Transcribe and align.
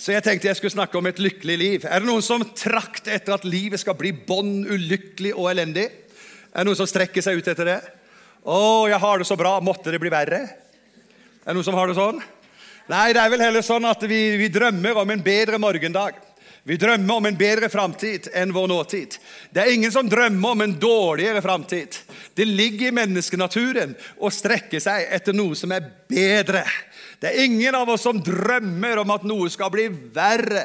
Så 0.00 0.14
jeg 0.14 0.24
tenkte 0.24 0.48
jeg 0.48 0.56
skulle 0.56 0.72
snakke 0.72 0.96
om 0.96 1.06
et 1.10 1.18
lykkelig 1.20 1.56
liv. 1.60 1.82
Er 1.84 2.00
det 2.00 2.08
noen 2.08 2.24
som 2.24 2.40
trakter 2.56 3.18
etter 3.18 3.34
at 3.36 3.44
livet 3.44 3.82
skal 3.82 3.98
bli 3.98 4.14
bånn 4.16 4.62
ulykkelig 4.64 5.34
og 5.34 5.50
elendig? 5.50 5.90
Er 5.90 6.62
det 6.62 6.70
noen 6.70 6.78
som 6.78 6.88
strekker 6.88 7.24
seg 7.24 7.36
ut 7.36 7.50
etter 7.52 7.68
det? 7.68 7.80
Å, 8.40 8.88
jeg 8.88 9.00
har 9.02 9.20
det 9.20 9.28
så 9.28 9.36
bra. 9.36 9.58
Måtte 9.60 9.92
det 9.92 10.00
bli 10.00 10.12
verre? 10.12 10.40
Er 10.48 11.50
det 11.50 11.58
noen 11.58 11.68
som 11.68 11.76
har 11.76 11.90
det 11.90 11.98
sånn? 12.00 12.22
Nei, 12.88 13.10
det 13.12 13.20
er 13.20 13.34
vel 13.34 13.44
heller 13.44 13.64
sånn 13.66 13.84
at 13.90 14.00
vi, 14.08 14.22
vi 14.40 14.48
drømmer 14.48 15.02
om 15.02 15.12
en 15.12 15.24
bedre 15.26 15.60
morgendag. 15.60 16.16
Vi 16.64 16.80
drømmer 16.80 17.20
om 17.20 17.28
en 17.28 17.36
bedre 17.36 17.68
framtid 17.72 18.30
enn 18.36 18.56
vår 18.56 18.72
nåtid. 18.72 19.18
Det 19.52 19.62
er 19.62 19.74
ingen 19.74 19.92
som 19.92 20.08
drømmer 20.08 20.56
om 20.56 20.64
en 20.64 20.74
dårligere 20.80 21.44
framtid. 21.44 22.00
Det 22.36 22.48
ligger 22.48 22.88
i 22.88 22.96
menneskenaturen 22.96 23.92
å 24.16 24.32
strekke 24.32 24.80
seg 24.80 25.12
etter 25.12 25.36
noe 25.36 25.56
som 25.56 25.76
er 25.76 25.84
bedre. 26.08 26.64
Det 27.20 27.28
er 27.28 27.44
ingen 27.44 27.74
av 27.76 27.90
oss 27.92 28.06
som 28.06 28.16
drømmer 28.24 29.02
om 29.02 29.10
at 29.12 29.24
noe 29.28 29.50
skal 29.52 29.68
bli 29.68 29.82
verre. 30.14 30.62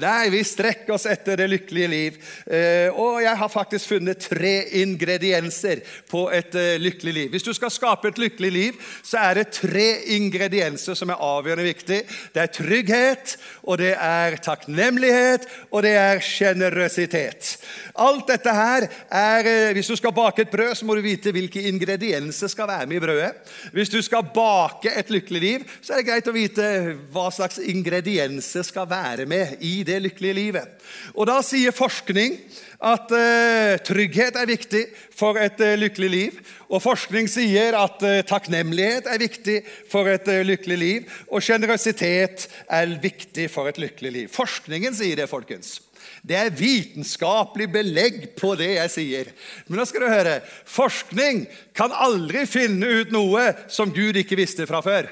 Nei, 0.00 0.30
vi 0.32 0.38
strekker 0.46 0.94
oss 0.94 1.04
etter 1.04 1.36
det 1.36 1.48
lykkelige 1.52 1.90
liv. 1.92 2.14
Eh, 2.48 2.88
og 2.88 3.18
jeg 3.20 3.36
har 3.36 3.50
faktisk 3.52 3.90
funnet 3.92 4.24
tre 4.24 4.54
ingredienser 4.80 5.82
på 6.08 6.22
et 6.32 6.56
eh, 6.56 6.78
lykkelig 6.80 7.12
liv. 7.12 7.34
Hvis 7.34 7.44
du 7.44 7.50
skal 7.52 7.72
skape 7.74 8.08
et 8.08 8.20
lykkelig 8.22 8.52
liv, 8.54 8.78
så 9.04 9.20
er 9.20 9.42
det 9.42 9.50
tre 9.58 9.84
ingredienser 10.16 10.96
som 10.96 11.12
er 11.12 11.20
avgjørende 11.20 11.68
viktig. 11.68 12.00
Det 12.32 12.40
er 12.40 12.54
trygghet, 12.56 13.36
og 13.68 13.82
det 13.82 13.92
er 13.92 14.38
takknemlighet, 14.48 15.44
og 15.68 15.84
det 15.84 15.92
er 16.00 16.24
sjenerøsitet. 16.24 17.52
Alt 18.00 18.32
dette 18.32 18.56
her 18.56 18.88
er 19.12 19.52
eh, 19.52 19.74
Hvis 19.76 19.92
du 19.92 19.96
skal 20.00 20.16
bake 20.16 20.46
et 20.46 20.56
brød, 20.56 20.72
så 20.72 20.88
må 20.88 20.96
du 20.96 21.04
vite 21.04 21.36
hvilke 21.36 21.68
ingredienser 21.68 22.48
skal 22.48 22.72
være 22.72 22.88
med 22.88 22.96
i 22.96 23.04
brødet. 23.04 23.54
Hvis 23.76 23.92
du 23.92 24.00
skal 24.00 24.24
bake 24.32 24.96
et 24.96 25.12
lykkelig 25.12 25.44
liv, 25.44 25.68
så 25.82 25.97
er 25.97 25.97
det 25.98 26.06
greit 26.06 26.28
å 26.30 26.34
vite 26.34 26.64
hva 27.12 27.26
slags 27.34 27.58
ingredienser 27.58 28.64
skal 28.66 28.88
være 28.90 29.26
med 29.28 29.58
i 29.64 29.82
det 29.86 29.98
lykkelige 30.04 30.36
livet. 30.38 30.86
Og 31.14 31.26
Da 31.28 31.40
sier 31.44 31.74
forskning 31.74 32.38
at 32.78 33.10
uh, 33.10 33.74
trygghet 33.82 34.38
er 34.38 34.48
viktig 34.48 34.84
for 35.18 35.38
et 35.40 35.58
uh, 35.58 35.74
lykkelig 35.78 36.10
liv. 36.12 36.38
Og 36.70 36.82
forskning 36.84 37.26
sier 37.30 37.74
at 37.78 38.04
uh, 38.06 38.20
takknemlighet 38.28 39.10
er 39.10 39.22
viktig 39.22 39.58
for 39.90 40.08
et 40.10 40.30
lykkelig 40.46 40.78
liv. 40.78 41.18
Og 41.32 41.42
sjenerøsitet 41.42 42.46
er 42.70 42.96
viktig 43.02 43.48
for 43.50 43.70
et 43.70 43.82
lykkelig 43.82 44.14
liv. 44.14 44.32
Forskningen 44.32 44.94
sier 44.94 45.18
det, 45.18 45.30
folkens. 45.30 45.80
Det 46.22 46.36
er 46.38 46.54
vitenskapelig 46.54 47.68
belegg 47.72 48.18
på 48.38 48.54
det 48.58 48.74
jeg 48.76 48.94
sier. 48.94 49.30
Men 49.66 49.80
nå 49.80 49.86
skal 49.88 50.04
du 50.04 50.10
høre, 50.10 50.40
forskning 50.68 51.46
kan 51.76 51.94
aldri 51.94 52.46
finne 52.48 53.02
ut 53.02 53.14
noe 53.14 53.50
som 53.70 53.92
Gud 53.94 54.18
ikke 54.20 54.38
visste 54.38 54.66
fra 54.68 54.82
før. 54.84 55.10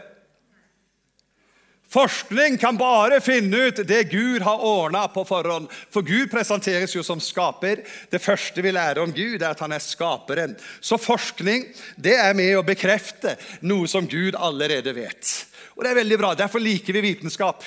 Forskning 1.97 2.59
kan 2.61 2.77
bare 2.77 3.23
finne 3.25 3.57
ut 3.57 3.79
det 3.89 4.03
Gud 4.11 4.43
har 4.45 4.61
ordna 4.61 5.07
på 5.09 5.23
forhånd. 5.25 5.71
For 5.89 6.05
Gud 6.05 6.29
presenteres 6.29 6.93
jo 6.93 7.01
som 7.07 7.23
skaper. 7.25 7.81
Det 8.13 8.21
første 8.21 8.61
vi 8.61 8.75
lærer 8.77 9.01
om 9.01 9.15
Gud, 9.17 9.41
er 9.41 9.55
at 9.55 9.63
han 9.65 9.73
er 9.73 9.81
skaperen. 9.81 10.53
Så 10.85 10.99
forskning 11.01 11.65
det 11.97 12.19
er 12.21 12.37
med 12.37 12.53
å 12.59 12.67
bekrefte 12.69 13.39
noe 13.65 13.89
som 13.89 14.05
Gud 14.05 14.37
allerede 14.37 14.93
vet. 14.93 15.33
Og 15.73 15.87
det 15.87 15.95
er 15.95 16.01
veldig 16.03 16.21
bra. 16.21 16.35
Derfor 16.37 16.61
liker 16.61 16.99
vi 16.99 17.07
vitenskap. 17.09 17.65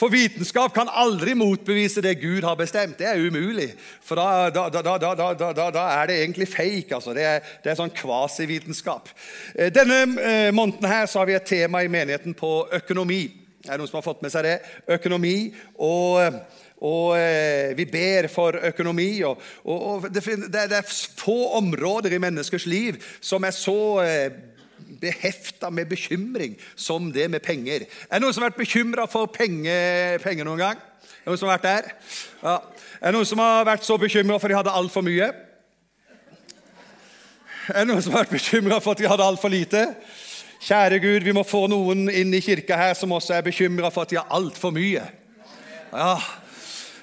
For 0.00 0.08
vitenskap 0.08 0.72
kan 0.72 0.88
aldri 0.88 1.34
motbevise 1.36 2.00
det 2.00 2.14
Gud 2.22 2.44
har 2.46 2.56
bestemt. 2.56 2.96
Det 2.98 3.08
er 3.08 3.20
umulig. 3.20 3.68
For 4.00 4.16
da, 4.16 4.48
da, 4.48 4.84
da, 4.96 5.66
da 5.74 5.82
er 5.98 6.08
det 6.08 6.16
egentlig 6.22 6.48
fake. 6.48 6.94
Altså. 6.96 7.12
Det, 7.16 7.26
er, 7.28 7.50
det 7.60 7.72
er 7.72 7.76
sånn 7.82 7.92
kvasivitenskap. 7.92 9.12
Eh, 9.52 9.68
denne 9.74 10.00
eh, 10.16 10.48
måneden 10.56 10.88
her 10.88 11.04
så 11.04 11.20
har 11.20 11.28
vi 11.28 11.36
et 11.36 11.50
tema 11.52 11.84
i 11.84 11.92
menigheten 11.92 12.36
på 12.38 12.64
økonomi. 12.80 13.26
Er 13.66 13.74
det 13.74 13.82
noen 13.82 13.92
som 13.92 14.00
har 14.00 14.08
fått 14.08 14.24
med 14.24 14.32
seg 14.32 14.48
det? 14.48 14.56
Økonomi. 14.98 15.36
og... 15.76 16.40
Og 16.80 17.12
eh, 17.12 17.74
vi 17.76 17.84
ber 17.84 18.24
for 18.32 18.56
økonomi. 18.56 19.18
Og, 19.28 19.42
og, 19.68 19.82
og 19.84 20.06
det, 20.08 20.22
det, 20.48 20.62
er 20.78 20.92
få 21.20 21.52
områder 21.58 22.14
i 22.16 22.20
menneskers 22.22 22.64
liv 22.64 22.96
som 23.20 23.44
er 23.44 23.52
så 23.52 23.76
eh, 24.00 24.38
behefta 25.00 25.70
med 25.70 25.88
bekymring 25.90 26.56
som 26.74 27.10
det 27.12 27.28
med 27.32 27.42
penger. 27.42 27.86
Er 28.08 28.18
det 28.18 28.24
noen 28.24 28.36
som 28.36 28.44
har 28.44 28.52
vært 28.52 28.62
bekymra 28.62 29.06
for 29.10 29.30
penger, 29.32 30.18
penger, 30.24 30.48
noen 30.48 30.60
gang? 30.60 30.80
Er 30.80 31.24
det 31.24 31.32
noen 31.32 31.40
som 31.40 31.50
har 31.50 31.58
vært 31.58 31.68
der? 31.68 31.92
Ja. 32.42 32.56
Er 33.00 33.06
det 33.08 33.14
noen 33.18 33.28
som 33.28 33.42
har 33.42 33.68
vært 33.68 33.86
så 33.86 33.98
bekymra 34.00 34.40
for 34.40 34.52
de 34.52 34.58
hadde 34.58 34.74
altfor 34.80 35.04
mye? 35.06 35.30
Er 37.70 37.84
det 37.84 37.88
noen 37.90 38.02
som 38.02 38.14
har 38.14 38.24
vært 38.24 38.36
bekymra 38.38 38.80
for 38.82 38.94
at 38.94 39.02
de 39.02 39.08
hadde 39.10 39.30
altfor 39.30 39.52
lite? 39.52 39.86
Kjære 40.60 41.00
Gud, 41.00 41.24
vi 41.24 41.32
må 41.32 41.46
få 41.48 41.64
noen 41.72 42.10
inn 42.12 42.34
i 42.36 42.42
kirka 42.44 42.76
her 42.76 42.92
som 42.98 43.12
også 43.16 43.38
er 43.38 43.46
bekymra 43.46 43.88
for 43.92 44.04
at 44.04 44.12
de 44.12 44.18
har 44.20 44.28
altfor 44.36 44.74
mye. 44.76 45.06
Ja, 45.90 46.14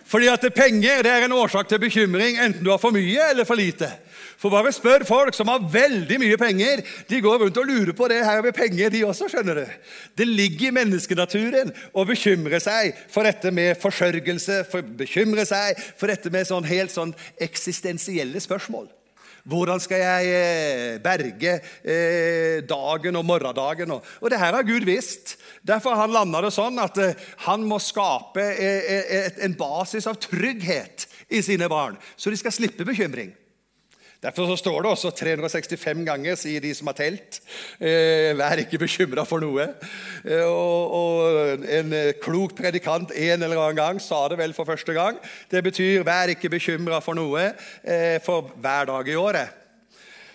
fordi 0.08 0.29
at 0.31 0.46
penger 0.56 1.02
det 1.03 1.12
er 1.12 1.25
en 1.25 1.35
årsak 1.35 1.68
til 1.68 1.81
bekymring, 1.84 2.38
enten 2.40 2.64
du 2.64 2.69
har 2.72 2.79
for 2.79 2.96
mye 2.96 3.31
eller 3.31 3.47
for 3.47 3.59
lite. 3.59 3.90
For 4.38 4.53
bare 4.53 4.70
spør 4.74 5.06
folk 5.08 5.34
som 5.34 5.50
har 5.50 5.64
veldig 5.74 6.20
mye 6.22 6.38
penger. 6.38 6.84
De 7.09 7.22
går 7.25 7.40
rundt 7.42 7.58
og 7.58 7.70
lurer 7.70 7.96
på 7.98 8.09
det 8.12 8.20
her 8.25 8.44
med 8.46 8.53
penger, 8.53 8.92
de 8.94 9.02
også. 9.08 9.30
skjønner 9.31 9.64
du. 9.64 9.64
Det 10.18 10.28
ligger 10.30 10.70
i 10.70 10.75
menneskenaturen 10.78 11.74
å 11.94 12.06
bekymre 12.06 12.59
seg 12.62 12.94
for 13.09 13.26
dette 13.26 13.52
med 13.52 13.80
forsørgelse, 13.81 14.62
for 14.70 14.86
bekymre 15.00 15.46
seg 15.50 15.81
for 15.97 16.14
dette 16.14 16.30
med 16.34 16.46
sånn 16.50 16.70
helt 16.70 16.94
sånn 16.94 17.16
eksistensielle 17.42 18.42
spørsmål. 18.44 18.86
Hvordan 19.47 19.80
skal 19.80 20.02
jeg 20.03 20.31
eh, 20.36 20.97
berge 21.00 21.53
eh, 21.88 22.59
dagen 22.68 23.16
og 23.16 23.26
morgendagen? 23.26 23.94
Og, 23.96 24.30
det 24.30 24.42
her 24.42 24.58
har 24.58 24.68
Gud 24.68 24.84
visst. 24.86 25.38
Derfor 25.64 25.96
har 25.96 26.03
han 26.03 26.14
landa 26.14 26.44
det 26.44 26.52
sånn 26.52 26.78
at 26.84 27.00
eh, 27.00 27.16
han 27.47 27.64
må 27.66 27.80
skape 27.80 28.44
en 28.44 29.56
basis 29.58 30.09
av 30.12 30.20
trygghet 30.20 31.08
i 31.31 31.40
sine 31.42 31.72
barn, 31.72 31.96
så 32.20 32.31
de 32.31 32.40
skal 32.40 32.53
slippe 32.56 32.86
bekymring. 32.88 33.31
Derfor 34.22 34.55
står 34.57 34.81
det 34.81 34.89
også 34.89 35.11
365 35.13 36.05
ganger, 36.07 36.35
sier 36.35 36.61
de 36.63 36.72
som 36.73 36.89
har 36.89 36.95
telt. 36.97 37.38
Eh, 37.78 38.33
vær 38.38 38.63
ikke 38.63 38.79
bekymra 38.81 39.28
for 39.29 39.44
noe. 39.45 39.67
Eh, 40.25 40.41
og, 40.41 40.95
og, 40.97 41.67
En 41.78 41.94
klok 42.23 42.55
predikant 42.57 43.13
en 43.13 43.44
eller 43.45 43.61
annen 43.61 43.78
gang 43.78 44.01
sa 44.01 44.23
det 44.31 44.39
vel 44.39 44.55
for 44.57 44.66
første 44.66 44.94
gang. 44.94 45.19
Det 45.51 45.61
betyr 45.63 46.03
'vær 46.03 46.33
ikke 46.33 46.50
bekymra 46.50 47.00
for 47.00 47.13
noe' 47.13 47.53
eh, 47.83 48.17
for 48.25 48.50
hver 48.57 48.85
dag 48.89 49.07
i 49.07 49.16
året. 49.16 49.50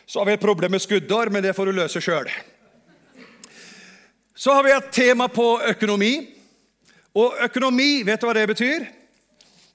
Så 0.07 0.19
har 0.21 0.27
vi 0.27 0.33
et 0.33 0.41
problem 0.41 0.71
med 0.71 0.81
skuddår, 0.81 1.31
men 1.31 1.43
det 1.43 1.57
får 1.57 1.65
du 1.65 1.73
løse 1.73 2.01
sjøl. 2.01 2.29
Så 4.35 4.53
har 4.53 4.63
vi 4.63 4.71
et 4.71 4.93
tema 4.93 5.27
på 5.27 5.61
økonomi. 5.69 6.29
Og 7.15 7.35
økonomi, 7.45 8.03
vet 8.03 8.21
du 8.21 8.27
hva 8.27 8.35
det 8.35 8.49
betyr? 8.49 8.87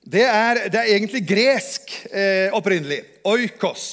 Det 0.07 0.23
er, 0.23 0.69
det 0.71 0.79
er 0.79 0.95
egentlig 0.95 1.27
gresk 1.27 1.91
eh, 2.11 2.53
opprinnelig. 2.55 3.01
Oikos. 3.27 3.83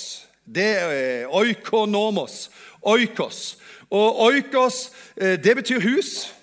Det 0.44 0.66
er 0.78 0.90
eh, 0.94 1.34
oikonomos. 1.34 2.50
Oikos. 2.82 3.56
Og 3.90 4.20
oikos, 4.28 4.90
eh, 5.16 5.38
det 5.42 5.56
betyr 5.56 5.80
hus. 5.82 6.34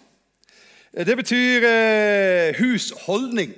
Eh, 0.93 1.05
det 1.05 1.17
betyr 1.17 1.67
husholdning. 2.59 3.53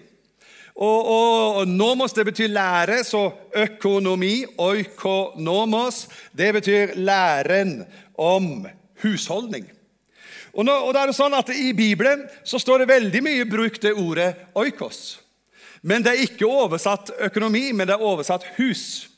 Og, 0.76 1.06
og, 1.06 1.56
og, 1.56 1.68
nomos 1.68 2.14
det 2.14 2.26
betyr 2.26 2.48
lære, 2.48 3.04
så 3.04 3.32
økonomi, 3.56 4.46
oikonomos, 4.58 6.08
det 6.38 6.54
betyr 6.54 6.96
læren 6.96 7.86
om 8.18 8.66
husholdning. 9.04 9.68
Og, 10.54 10.66
nå, 10.66 10.74
og 10.74 10.94
da 10.94 11.04
er 11.04 11.10
det 11.10 11.18
sånn 11.18 11.34
at 11.38 11.50
I 11.54 11.72
Bibelen 11.78 12.26
så 12.46 12.62
står 12.62 12.84
det 12.84 12.90
veldig 12.90 13.22
mye 13.26 13.46
brukt 13.50 13.86
det 13.86 13.94
ordet 13.98 14.34
oikos. 14.58 15.20
Men 15.82 16.06
det 16.06 16.14
er 16.14 16.26
ikke 16.26 16.50
oversatt 16.50 17.12
økonomi, 17.22 17.72
men 17.72 17.90
det 17.90 17.98
er 17.98 18.06
oversatt 18.06 18.46
hus. 18.58 19.13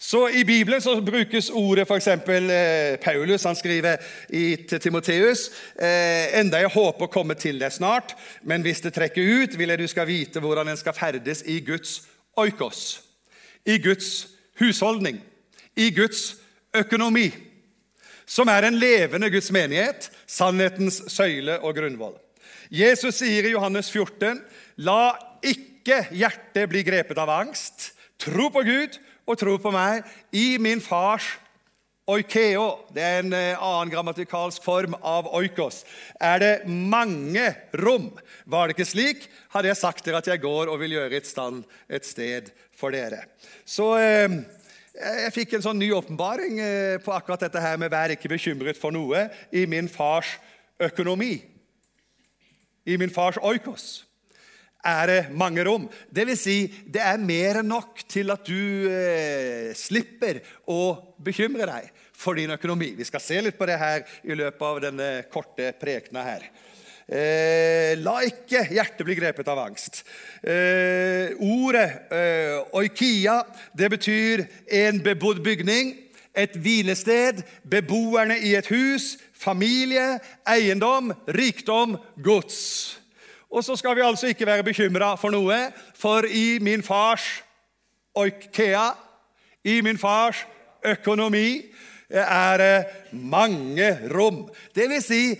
Så 0.00 0.28
I 0.28 0.44
Bibelen 0.44 0.80
så 0.80 0.94
brukes 1.04 1.50
ordet 1.50 1.84
f.eks. 1.84 2.06
Eh, 2.08 2.96
Paulus 3.04 3.44
han 3.44 3.56
skriver 3.56 4.00
i, 4.32 4.56
til 4.56 4.80
Timoteus 4.80 5.50
eh, 5.76 6.38
enda 6.40 6.62
jeg 6.62 6.72
håper 6.72 7.04
å 7.04 7.12
komme 7.12 7.36
til 7.36 7.60
deg 7.60 7.74
snart, 7.74 8.14
men 8.40 8.64
hvis 8.64 8.80
det 8.80 8.94
trekker 8.96 9.20
ut, 9.20 9.58
vil 9.60 9.68
jeg 9.74 9.82
du 9.82 9.84
skal 9.92 10.08
vite 10.08 10.40
hvordan 10.40 10.72
en 10.72 10.80
skal 10.80 10.96
ferdes 10.96 11.42
i 11.44 11.58
Guds 11.66 11.98
oikos, 12.40 13.02
i 13.68 13.76
Guds 13.76 14.30
husholdning, 14.62 15.20
i 15.76 15.90
Guds 15.92 16.38
økonomi, 16.72 17.28
som 18.24 18.48
er 18.48 18.70
en 18.70 18.80
levende 18.80 19.28
Guds 19.28 19.52
menighet, 19.52 20.08
sannhetens 20.24 21.02
søyle 21.12 21.58
og 21.60 21.76
grunnvoll. 21.76 22.16
Jesus 22.72 23.20
sier 23.20 23.44
i 23.44 23.52
Johannes 23.52 23.92
14.: 23.92 24.40
La 24.80 25.12
ikke 25.44 26.06
hjertet 26.08 26.72
bli 26.72 26.86
grepet 26.88 27.20
av 27.20 27.36
angst. 27.36 27.90
Tro 28.20 28.48
på 28.52 28.64
Gud 28.64 28.96
og 29.26 29.38
tro 29.38 29.56
på 29.60 29.72
meg 29.74 30.04
i 30.32 30.56
min 30.62 30.82
fars 30.84 31.36
Oikeo, 32.10 32.80
det 32.90 33.02
er 33.04 33.20
en 33.20 33.34
eh, 33.36 33.60
annen 33.60 33.90
grammatikalsk 33.92 34.64
form 34.64 34.96
av 35.06 35.28
oikos. 35.36 35.84
Er 36.18 36.40
det 36.42 36.54
mange 36.66 37.44
rom? 37.78 38.08
Var 38.50 38.66
det 38.66 38.74
ikke 38.74 38.86
slik, 38.88 39.28
hadde 39.52 39.70
jeg 39.70 39.78
sagt 39.78 40.02
dere 40.08 40.18
at 40.18 40.26
jeg 40.26 40.42
går 40.42 40.72
og 40.72 40.80
vil 40.80 40.96
gjøre 40.96 41.20
et 41.20 41.28
stand 41.28 41.62
et 41.86 42.08
sted 42.08 42.50
for 42.74 42.90
dere. 42.96 43.20
Så 43.68 43.92
eh, 44.00 44.40
jeg 44.96 45.34
fikk 45.36 45.54
en 45.54 45.66
sånn 45.68 45.78
ny 45.78 45.92
åpenbaring 45.94 46.58
eh, 46.64 46.98
på 47.04 47.14
akkurat 47.14 47.46
dette 47.46 47.62
her 47.62 47.78
med 47.78 47.92
'vær 47.92 48.16
ikke 48.16 48.32
bekymret 48.32 48.80
for 48.80 48.90
noe' 48.90 49.28
i 49.52 49.66
min 49.70 49.88
fars 49.88 50.34
økonomi. 50.80 51.36
I 52.90 52.96
min 52.96 53.12
fars 53.12 53.38
oikos 53.38 54.06
er 54.86 55.10
det 55.10 55.20
mange 55.36 55.64
rom. 55.66 55.88
Det 56.10 56.26
vil 56.28 56.38
si, 56.38 56.58
det 56.86 57.02
er 57.04 57.20
mer 57.20 57.60
enn 57.60 57.70
nok 57.70 58.04
til 58.08 58.32
at 58.32 58.46
du 58.46 58.88
eh, 58.88 59.70
slipper 59.76 60.40
å 60.70 61.14
bekymre 61.20 61.68
deg 61.68 61.90
for 62.20 62.36
din 62.36 62.52
økonomi. 62.52 62.92
Vi 62.96 63.06
skal 63.08 63.22
se 63.24 63.40
litt 63.44 63.58
på 63.58 63.68
det 63.68 63.78
her 63.80 64.04
i 64.24 64.36
løpet 64.36 64.66
av 64.66 64.82
denne 64.84 65.10
korte 65.32 65.72
prekena 65.80 66.24
her. 66.26 66.50
Eh, 67.10 67.96
la 67.98 68.20
ikke 68.22 68.68
hjertet 68.70 69.02
bli 69.02 69.16
grepet 69.18 69.48
av 69.50 69.58
angst. 69.64 70.04
Eh, 70.46 71.34
ordet 71.42 71.88
eh, 72.14 72.60
oikia 72.78 73.40
det 73.74 73.88
betyr 73.96 74.44
en 74.84 75.00
bebodd 75.02 75.42
bygning, 75.42 75.96
et 76.30 76.54
hvilested, 76.54 77.42
beboerne 77.66 78.36
i 78.38 78.54
et 78.54 78.68
hus, 78.70 79.16
familie, 79.34 80.20
eiendom, 80.46 81.10
rikdom, 81.34 81.98
gods. 82.22 82.99
Og 83.50 83.64
så 83.64 83.76
skal 83.76 83.96
vi 83.96 84.00
altså 84.00 84.26
ikke 84.26 84.46
være 84.46 84.64
bekymra 84.64 85.14
for 85.14 85.30
noe, 85.30 85.58
for 85.98 86.22
i 86.28 86.58
min 86.62 86.82
fars 86.82 87.42
oikea, 88.14 88.90
i 89.64 89.80
min 89.80 89.98
fars 89.98 90.46
økonomi, 90.86 91.62
er 92.10 92.56
det 92.56 92.86
mange 93.12 93.98
rom. 94.14 94.48
Det 94.74 94.88
vil 94.90 95.02
si, 95.02 95.34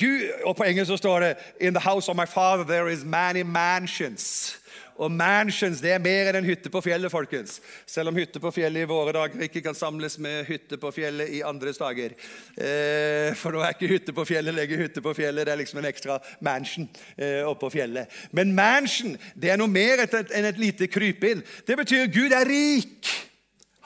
Gud, 0.00 0.30
og 0.44 0.56
På 0.56 0.64
engelsk 0.64 0.88
så 0.88 0.96
står 0.96 1.20
det 1.20 1.36
In 1.60 1.74
the 1.74 1.90
house 1.90 2.08
of 2.10 2.16
my 2.16 2.26
father 2.26 2.64
there 2.64 2.92
is 2.92 3.04
many 3.04 3.42
mansions. 3.42 4.56
Og 5.02 5.10
mansions 5.10 5.80
det 5.82 5.90
er 5.96 6.02
mer 6.02 6.28
enn 6.30 6.38
en 6.38 6.46
hytte 6.46 6.70
på 6.70 6.82
fjellet, 6.84 7.10
folkens. 7.10 7.56
Selv 7.90 8.12
om 8.12 8.18
hytte 8.18 8.38
på 8.42 8.52
fjellet 8.54 8.84
i 8.84 8.90
våre 8.90 9.14
dager 9.16 9.42
ikke 9.46 9.64
kan 9.64 9.74
samles 9.74 10.16
med 10.22 10.44
hytte 10.46 10.78
på 10.78 10.92
fjellet 10.94 11.32
i 11.34 11.42
andres 11.46 11.80
dager. 11.82 12.14
Eh, 12.54 13.34
for 13.38 13.54
nå 13.54 13.64
er 13.64 13.74
ikke 13.74 13.90
hytte 13.90 14.14
på 14.14 14.26
fjellet 14.28 14.54
legger 14.54 14.84
hytte 14.84 15.02
på 15.02 15.16
fjellet. 15.18 15.48
Det 15.48 15.54
er 15.54 15.60
liksom 15.64 15.82
en 15.82 15.90
ekstra 15.90 16.20
mansion 16.46 16.86
eh, 17.18 17.42
oppå 17.42 17.72
fjellet. 17.74 18.10
Men 18.36 18.54
mansion 18.54 19.18
det 19.34 19.50
er 19.50 19.58
noe 19.58 19.72
mer 19.72 20.06
enn 20.06 20.50
et 20.52 20.62
lite 20.62 20.90
krypinn. 20.92 21.42
Det 21.66 21.78
betyr 21.82 22.06
Gud 22.14 22.34
er 22.34 22.46
rik. 22.48 23.10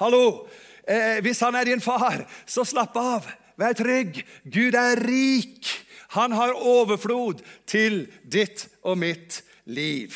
Hallo! 0.02 0.46
Eh, 0.88 1.18
hvis 1.24 1.40
han 1.44 1.56
er 1.56 1.68
din 1.68 1.84
far, 1.84 2.22
så 2.48 2.64
slapp 2.64 2.96
av. 2.96 3.28
Vær 3.58 3.74
trygg. 3.76 4.22
Gud 4.44 4.76
er 4.78 5.00
rik. 5.04 5.68
Han 6.16 6.32
har 6.32 6.56
overflod 6.56 7.42
til 7.68 8.06
ditt 8.24 8.68
og 8.82 8.96
mitt 9.00 9.42
liv. 9.68 10.14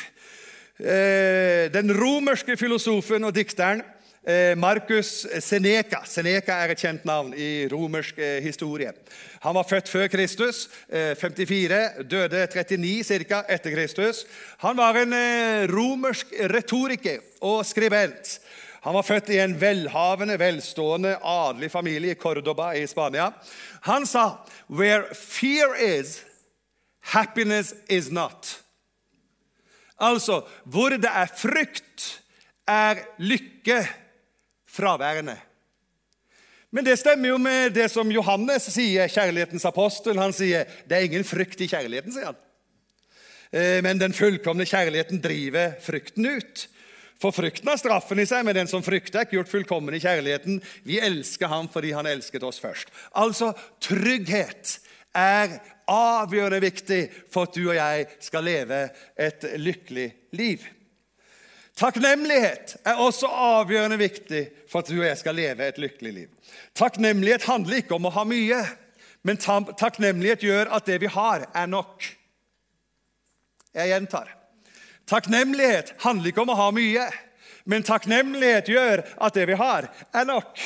Eh, 0.83 1.71
den 1.71 1.93
romerske 1.95 2.57
filosofen 2.59 3.23
og 3.23 3.31
dikteren 3.31 3.79
eh, 4.27 4.51
Marcus 4.59 5.21
Seneca. 5.39 6.01
Seneca 6.03 6.57
er 6.59 6.73
et 6.73 6.81
kjent 6.81 7.05
navn 7.07 7.29
i 7.39 7.69
romersk 7.71 8.17
eh, 8.19 8.41
historie. 8.43 8.91
Han 9.45 9.55
var 9.55 9.67
født 9.69 9.87
før 9.87 10.09
Kristus, 10.11 10.65
54, 10.91 12.03
døde 12.11 12.41
39 12.51 13.23
ca. 13.23 13.39
etter 13.47 13.71
Kristus. 13.71 14.25
Han 14.63 14.75
var 14.75 14.99
en 14.99 15.15
romersk 15.71 16.35
retoriker 16.51 17.23
og 17.39 17.63
skribent. 17.67 18.37
Han 18.83 18.95
var 18.95 19.07
født 19.07 19.31
i 19.31 19.39
en 19.39 19.55
velhavende, 19.59 20.35
velstående, 20.39 21.15
adelig 21.23 21.71
familie 21.71 22.11
i 22.11 22.19
Cordoba 22.19 22.73
i 22.75 22.87
Spania. 22.87 23.31
Han 23.87 24.05
sa 24.05 24.43
'Where 24.67 25.15
fear 25.15 25.75
is, 25.75 26.23
happiness 26.99 27.73
is 27.89 28.11
not'. 28.11 28.62
Altså, 30.01 30.41
hvor 30.65 30.95
det 30.97 31.09
er 31.09 31.29
frykt, 31.37 32.07
er 32.67 33.03
lykke 33.19 33.81
fraværende. 34.69 35.35
Men 36.73 36.85
det 36.87 36.97
stemmer 36.97 37.29
jo 37.29 37.37
med 37.37 37.75
det 37.75 37.85
som 37.93 38.09
Johannes 38.11 38.65
sier, 38.73 39.11
kjærlighetens 39.11 39.65
apostel. 39.69 40.17
Han 40.17 40.33
sier 40.33 40.65
det 40.89 40.97
er 40.97 41.05
ingen 41.05 41.25
frykt 41.27 41.61
i 41.61 41.69
kjærligheten, 41.69 42.15
sier 42.15 42.31
han. 42.31 42.39
Eh, 43.53 43.79
men 43.85 44.01
den 44.01 44.15
fullkomne 44.17 44.65
kjærligheten 44.65 45.21
driver 45.21 45.75
frykten 45.83 46.25
ut. 46.25 46.63
For 47.21 47.35
frykten 47.35 47.69
har 47.69 47.77
straffen 47.77 48.19
i 48.19 48.25
seg, 48.27 48.41
men 48.43 48.57
den 48.57 48.71
som 48.71 48.81
frykter, 48.83 49.21
er 49.21 49.27
ikke 49.27 49.37
gjort 49.37 49.51
fullkommen 49.51 49.93
i 49.95 50.01
kjærligheten. 50.01 50.57
Vi 50.87 50.97
elsker 50.97 51.51
ham 51.51 51.69
fordi 51.71 51.93
han 51.93 52.09
elsket 52.09 52.43
oss 52.43 52.57
først. 52.63 52.89
Altså, 53.21 53.53
trygghet 53.83 54.79
er 55.13 55.59
avgjørende 55.89 56.61
viktig 56.63 57.01
for 57.31 57.47
at 57.47 57.55
du 57.55 57.67
og 57.67 57.77
jeg 57.77 58.07
skal 58.23 58.43
leve 58.47 58.87
et 59.19 59.43
lykkelig 59.59 60.07
liv. 60.37 60.59
Takknemlighet 61.77 62.75
er 62.85 62.95
også 63.01 63.27
avgjørende 63.27 63.97
viktig 63.97 64.51
for 64.69 64.79
at 64.83 64.89
du 64.89 64.99
og 64.99 65.05
jeg 65.07 65.17
skal 65.17 65.35
leve 65.37 65.67
et 65.67 65.77
lykkelig 65.81 66.13
liv. 66.13 66.29
Takknemlighet 66.77 67.43
handler 67.49 67.77
ikke 67.81 67.95
om 67.97 68.05
å 68.09 68.11
ha 68.13 68.23
mye, 68.29 68.59
men 69.25 69.37
takknemlighet 69.41 70.43
gjør 70.45 70.69
at 70.75 70.85
det 70.85 71.01
vi 71.01 71.09
har, 71.09 71.47
er 71.55 71.67
nok. 71.71 72.03
Jeg 73.73 73.89
gjentar. 73.89 74.27
Takknemlighet 75.09 75.93
handler 76.03 76.27
ikke 76.29 76.41
om 76.43 76.49
å 76.53 76.59
ha 76.59 76.71
mye, 76.75 77.05
men 77.65 77.83
takknemlighet 77.87 78.67
gjør 78.69 79.01
at 79.23 79.33
det 79.33 79.45
vi 79.49 79.55
har, 79.57 79.89
er 80.13 80.25
nok. 80.29 80.59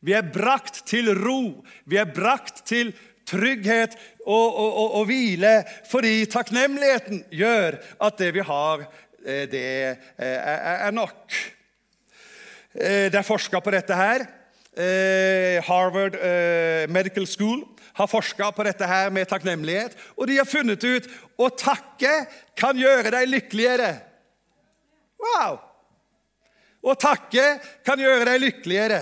Vi 0.00 0.14
er 0.14 0.26
brakt 0.32 0.84
til 0.86 1.10
ro. 1.18 1.64
Vi 1.88 1.98
er 1.98 2.10
brakt 2.14 2.62
til 2.68 2.94
trygghet 3.28 3.96
og, 4.24 4.46
og, 4.46 4.70
og, 4.72 4.94
og 5.00 5.06
hvile 5.10 5.52
fordi 5.90 6.22
takknemligheten 6.32 7.24
gjør 7.34 7.78
at 8.06 8.18
det 8.20 8.32
vi 8.36 8.44
har, 8.46 8.84
eh, 9.24 9.44
det 9.50 9.64
eh, 10.16 10.50
er 10.88 10.94
nok. 10.96 11.38
Eh, 12.74 13.08
det 13.12 13.20
er 13.20 13.26
forska 13.26 13.60
på 13.60 13.74
dette 13.74 13.96
her. 13.96 14.28
Harvard 15.66 16.14
Medical 16.94 17.24
School 17.26 17.64
har 17.98 18.06
forska 18.06 18.52
på 18.54 18.62
dette 18.62 18.86
her 18.86 19.08
med 19.10 19.26
takknemlighet, 19.26 19.96
og 20.14 20.28
de 20.30 20.36
har 20.38 20.46
funnet 20.46 20.84
ut 20.86 21.08
å 21.34 21.48
takke 21.50 22.12
kan 22.54 22.78
gjøre 22.78 23.10
deg 23.10 23.26
lykkeligere. 23.32 23.88
Wow! 25.18 25.58
Å 26.82 26.94
takke 26.98 27.46
kan 27.86 28.00
gjøre 28.00 28.26
deg 28.30 28.42
lykkeligere. 28.44 29.00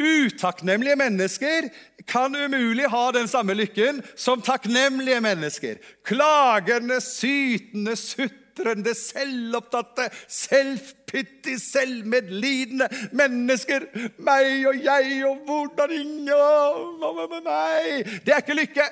Utakknemlige 0.00 0.96
mennesker 0.96 1.68
kan 2.08 2.34
umulig 2.36 2.88
ha 2.88 3.02
den 3.12 3.28
samme 3.28 3.54
lykken 3.58 4.00
som 4.16 4.40
takknemlige 4.42 5.20
mennesker. 5.20 5.80
Klagende, 6.06 7.00
sytende, 7.04 7.96
sutrende, 8.00 8.94
selvopptatte, 8.96 10.08
selvpyttig, 10.24 11.58
selvmedlidende 11.60 12.88
mennesker. 13.12 13.90
Meg 14.24 14.64
og 14.70 14.80
jeg 14.86 15.20
og 15.28 15.44
hvordan 15.50 15.94
ingen 15.98 16.32
Hva 16.32 17.12
med 17.20 17.44
meg? 17.44 18.16
Det 18.24 18.34
er 18.34 18.44
ikke 18.44 18.58
lykke. 18.62 18.88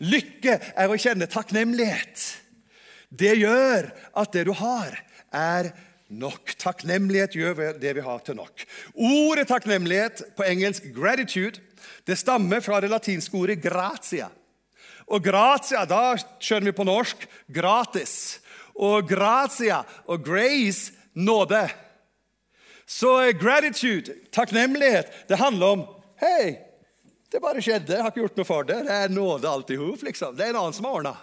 Lykke 0.00 0.56
er 0.80 0.88
å 0.88 0.96
kjenne 0.96 1.28
takknemlighet. 1.28 2.24
Det 3.10 3.34
gjør 3.36 3.90
at 4.16 4.32
det 4.32 4.46
du 4.48 4.54
har, 4.56 4.96
er 5.28 5.68
lykke 5.68 5.89
nok. 6.10 6.54
Takknemlighet 6.58 7.36
gjør 7.38 7.78
det 7.80 7.94
vi 7.96 8.04
har, 8.04 8.20
til 8.26 8.36
nok. 8.38 8.66
Ordet 8.94 9.48
takknemlighet, 9.48 10.22
på 10.36 10.44
engelsk 10.44 10.84
'gratitude', 10.94 11.60
det 12.06 12.18
stammer 12.18 12.60
fra 12.60 12.80
det 12.80 12.90
latinske 12.90 13.36
ordet 13.36 13.62
'gratia'. 13.62 14.30
Og 15.10 15.24
gratia, 15.24 15.84
da 15.84 16.14
skjønner 16.38 16.70
vi 16.70 16.76
på 16.76 16.86
norsk 16.86 17.26
gratis. 17.48 18.40
Og 18.74 19.08
gratia 19.08 19.82
og 20.06 20.22
grace 20.24 20.92
nåde. 21.14 21.68
Så 22.86 23.20
eh, 23.22 23.34
gratitude, 23.38 24.14
takknemlighet, 24.30 25.28
det 25.28 25.38
handler 25.38 25.66
om 25.66 25.86
Hei, 26.20 26.58
det 27.32 27.40
bare 27.40 27.62
skjedde. 27.64 27.94
Jeg 27.94 28.02
har 28.04 28.10
ikke 28.10 28.20
gjort 28.20 28.36
noe 28.36 28.44
for 28.44 28.66
det. 28.68 28.76
Det 28.84 28.92
er 28.92 29.12
nåde 29.14 29.48
alt 29.48 29.70
i 29.72 29.78
hop. 29.80 30.02
Liksom. 30.04 30.34
Det 30.36 30.44
er 30.44 30.50
en 30.52 30.58
annen 30.60 30.74
som 30.76 30.84
har 30.84 30.98
ordna. 30.98 31.14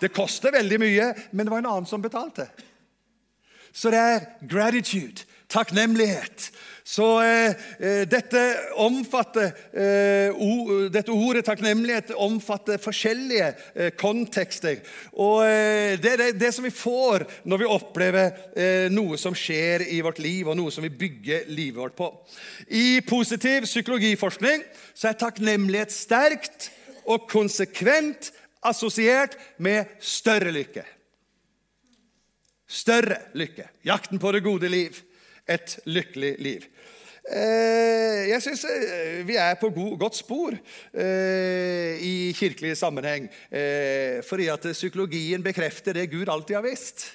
Det 0.00 0.10
koster 0.12 0.52
veldig 0.52 0.78
mye, 0.82 1.06
men 1.30 1.46
det 1.46 1.54
var 1.54 1.62
en 1.62 1.68
annen 1.70 1.88
som 1.88 2.02
betalte. 2.04 2.50
Så 3.72 3.90
det 3.92 4.00
er 4.00 4.26
gratitude, 4.48 5.24
takknemlighet. 5.52 6.50
Så 6.84 7.06
eh, 7.22 7.54
eh, 7.78 8.02
dette, 8.10 8.40
omfatter, 8.82 9.52
eh, 9.70 10.34
o, 10.34 10.88
dette 10.90 11.14
ordet 11.14 11.44
takknemlighet 11.46 12.10
omfatter 12.18 12.80
forskjellige 12.82 13.50
eh, 13.74 13.92
kontekster. 13.98 14.80
Og 15.14 15.44
eh, 15.46 15.94
det 16.02 16.14
er 16.14 16.20
det, 16.24 16.30
det, 16.42 16.50
som 16.54 16.66
vi 16.66 16.74
får 16.74 17.24
når 17.48 17.62
vi 17.62 17.70
opplever 17.70 18.32
eh, 18.52 18.88
noe 18.92 19.18
som 19.20 19.36
skjer 19.36 19.86
i 19.94 20.00
vårt 20.04 20.18
liv, 20.22 20.50
og 20.50 20.58
noe 20.58 20.74
som 20.74 20.84
vi 20.84 20.90
bygger 20.90 21.46
livet 21.54 21.80
vårt 21.80 21.98
på. 21.98 22.10
I 22.74 23.00
positiv 23.06 23.68
psykologiforskning 23.70 24.66
så 24.92 25.12
er 25.12 25.20
takknemlighet 25.22 25.94
sterkt 25.94 26.72
og 27.06 27.28
konsekvent 27.30 28.32
assosiert 28.66 29.38
med 29.62 29.86
større 30.02 30.52
lykke 30.54 30.84
større 32.72 33.18
lykke. 33.38 33.68
Jakten 33.84 34.20
på 34.22 34.32
det 34.32 34.44
gode 34.44 34.70
liv. 34.72 35.02
Et 35.50 35.78
lykkelig 35.90 36.36
liv. 36.40 36.68
Eh, 37.22 38.26
jeg 38.32 38.42
syns 38.42 38.64
eh, 38.66 39.20
vi 39.22 39.36
er 39.38 39.54
på 39.60 39.68
godt 39.70 40.16
spor 40.18 40.56
eh, 40.58 41.94
i 42.02 42.14
kirkelig 42.34 42.74
sammenheng. 42.80 43.28
Fordi 44.26 44.48
at 44.50 44.70
psykologien 44.72 45.42
bekrefter 45.42 45.94
det 45.98 46.10
Gud 46.10 46.28
alltid 46.28 46.58
har 46.58 46.66
visst. 46.66 47.10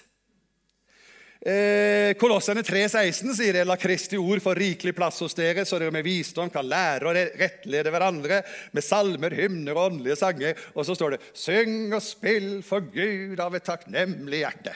Kolossene 2.18 2.64
3,16 2.66 3.30
sier 3.38 3.54
det, 3.56 3.62
la 3.70 3.78
Kristi 3.80 4.18
ord 4.20 4.42
få 4.44 4.56
rikelig 4.58 4.92
plass 4.98 5.22
hos 5.24 5.38
dere, 5.38 5.64
så 5.70 5.78
dere 5.80 5.94
med 5.94 6.04
visdom 6.04 6.50
kan 6.52 6.66
lære 6.68 7.08
og 7.08 7.20
rettlede 7.40 7.94
hverandre 7.94 8.42
med 8.76 8.84
salmer, 8.84 9.36
hymner 9.38 9.78
og 9.78 9.94
åndelige 9.94 10.18
sanger. 10.20 10.58
Og 10.74 10.90
så 10.90 10.98
står 10.98 11.16
det 11.16 11.22
syng 11.38 11.94
og 11.94 12.04
spill 12.04 12.50
for 12.66 12.90
Gud 12.92 13.40
av 13.40 13.56
et 13.56 13.70
takknemlig 13.70 14.42
hjerte. 14.42 14.76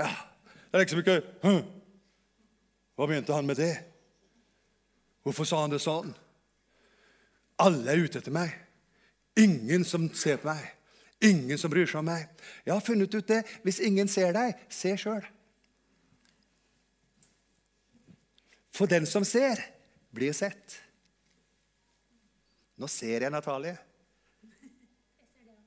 Ja, 0.00 0.08
Det 0.70 0.78
er 0.78 0.84
liksom 0.84 1.02
ikke 1.02 1.20
Hm, 1.44 1.62
Hva 2.96 3.06
begynte 3.06 3.36
han 3.36 3.46
med 3.46 3.56
det? 3.60 3.74
Hvorfor 5.24 5.44
sa 5.44 5.60
han 5.62 5.72
det 5.72 5.80
sånn? 5.84 6.14
Alle 7.60 7.92
er 7.92 8.04
ute 8.04 8.20
etter 8.20 8.32
meg. 8.32 8.54
Ingen 9.36 9.84
som 9.84 10.06
ser 10.16 10.40
på 10.40 10.48
meg. 10.48 10.64
Ingen 11.20 11.58
som 11.60 11.72
bryr 11.72 11.88
seg 11.88 12.00
om 12.00 12.08
meg. 12.08 12.28
Jeg 12.64 12.72
har 12.72 12.84
funnet 12.84 13.14
ut 13.14 13.28
det. 13.28 13.42
Hvis 13.64 13.82
ingen 13.84 14.08
ser 14.08 14.32
deg, 14.32 14.56
se 14.72 14.94
sjøl. 14.96 15.20
For 18.72 18.88
den 18.88 19.04
som 19.08 19.26
ser, 19.28 19.60
blir 20.16 20.32
sett. 20.36 20.78
Nå 22.80 22.88
ser 22.88 23.26
jeg 23.26 23.32
Natalie. 23.32 23.76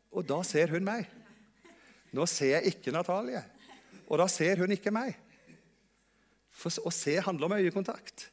Og 0.10 0.26
da 0.26 0.40
ser 0.46 0.74
hun 0.74 0.86
meg. 0.86 1.06
Nå 2.14 2.26
ser 2.30 2.56
jeg 2.58 2.74
ikke 2.74 2.94
Natalie, 2.94 3.42
og 4.14 4.22
da 4.22 4.30
ser 4.30 4.62
hun 4.62 4.72
ikke 4.76 4.94
meg. 4.94 5.16
For 6.54 6.86
å 6.86 6.94
se 6.94 7.18
handler 7.26 7.50
om 7.50 7.58
øyekontakt. 7.58 8.28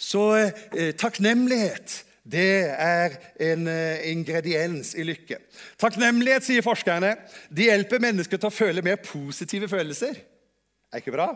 Så 0.00 0.24
eh, 0.34 0.90
takknemlighet 0.98 2.00
det 2.30 2.68
er 2.76 3.16
en 3.40 3.68
eh, 3.70 4.10
ingrediens 4.10 4.92
i 4.94 5.04
lykke. 5.06 5.38
Takknemlighet, 5.80 6.44
sier 6.44 6.64
forskerne, 6.64 7.14
de 7.48 7.68
hjelper 7.70 8.02
mennesker 8.02 8.40
til 8.40 8.50
å 8.50 8.54
føle 8.54 8.84
mer 8.84 9.00
positive 9.04 9.70
følelser. 9.70 10.18
Er 10.90 11.02
ikke 11.02 11.14
bra? 11.14 11.30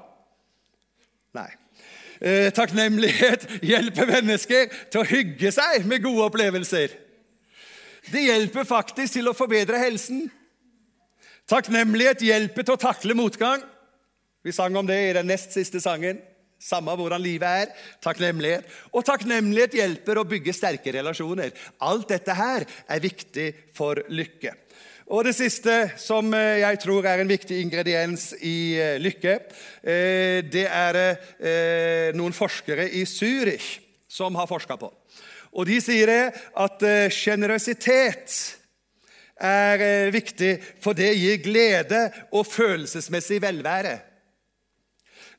Nei. 1.35 1.49
Eh, 2.21 2.51
takknemlighet 2.55 3.49
hjelper 3.71 4.11
mennesker 4.11 4.71
til 4.93 5.03
å 5.03 5.09
hygge 5.09 5.53
seg 5.55 5.89
med 5.89 6.05
gode 6.05 6.29
opplevelser. 6.29 6.95
Det 8.13 8.27
hjelper 8.27 8.67
faktisk 8.69 9.17
til 9.17 9.31
å 9.31 9.37
forbedre 9.37 9.81
helsen. 9.81 10.27
Takknemlighet 11.49 12.23
hjelper 12.25 12.65
til 12.65 12.77
å 12.77 12.81
takle 12.81 13.17
motgang. 13.17 13.65
Vi 14.45 14.53
sang 14.53 14.77
om 14.77 14.85
det 14.87 14.99
i 15.01 15.13
den 15.17 15.31
nest 15.31 15.55
siste 15.57 15.81
sangen. 15.81 16.19
Samme 16.61 16.93
hvordan 16.97 17.23
livet 17.23 17.49
er. 17.65 17.71
Takknemlighet. 18.05 18.67
Og 18.93 19.05
takknemlighet 19.07 19.77
hjelper 19.79 20.21
å 20.21 20.27
bygge 20.29 20.53
sterke 20.53 20.93
relasjoner. 20.93 21.55
Alt 21.81 22.13
dette 22.13 22.37
her 22.37 22.67
er 22.69 23.01
viktig 23.05 23.47
for 23.77 24.03
lykke. 24.13 24.53
Og 25.13 25.25
det 25.27 25.35
siste 25.37 25.73
som 26.01 26.29
eh, 26.37 26.61
jeg 26.63 26.81
tror 26.85 27.09
er 27.09 27.21
en 27.21 27.29
viktig 27.29 27.59
ingrediens 27.61 28.31
i 28.41 28.77
eh, 28.81 29.01
lykke, 29.01 29.35
eh, 29.85 30.39
det 30.45 30.65
er 30.69 31.01
noen 32.17 32.37
forskere 32.37 32.87
i 32.89 33.05
Zürich 33.09 33.79
som 34.09 34.37
har 34.37 34.49
forska 34.49 34.77
på. 34.81 34.89
Og 35.55 35.69
De 35.69 35.77
sier 35.81 36.11
at 36.13 36.85
sjenerøsitet 37.15 38.33
er 39.45 40.11
viktig, 40.13 40.57
for 40.83 40.97
det 40.99 41.13
gir 41.15 41.39
glede 41.45 42.01
og 42.35 42.49
følelsesmessig 42.49 43.41
velvære. 43.45 43.95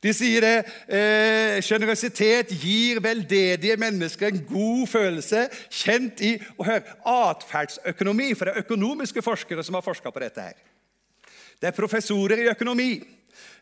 De 0.05 0.13
sier 0.13 0.43
det. 0.45 0.57
Eh, 0.87 2.55
gir 2.61 2.99
veldedige 3.01 3.77
mennesker 3.77 4.27
en 4.27 4.43
god 4.45 4.87
følelse, 4.87 5.47
kjent 5.71 6.21
i 6.21 6.35
og 6.57 6.65
hør, 6.65 6.81
atferdsøkonomi. 7.05 8.33
For 8.33 8.45
det 8.45 8.53
er 8.53 8.63
økonomiske 8.65 9.21
forskere 9.21 9.63
som 9.63 9.73
har 9.73 9.81
forska 9.81 10.09
på 10.09 10.19
dette. 10.19 10.41
her. 10.41 10.53
Det 11.61 11.67
er 11.67 11.71
professorer 11.71 12.37
i 12.37 12.49
økonomi. 12.49 13.03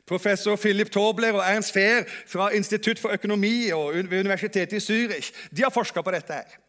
Professor 0.05 0.55
Philip 0.55 0.91
Tobler 0.91 1.31
og 1.31 1.43
Ernst 1.47 1.73
Fehr 1.73 2.03
fra 2.27 2.49
Institutt 2.51 2.99
for 2.99 3.09
økonomi 3.09 3.69
og 3.71 3.95
Universitetet 3.95 4.73
i 4.73 4.83
Zürich 4.83 5.31
de 5.55 5.63
har 5.63 5.69
forska 5.69 6.01
på 6.01 6.11
dette. 6.11 6.33
her. 6.33 6.62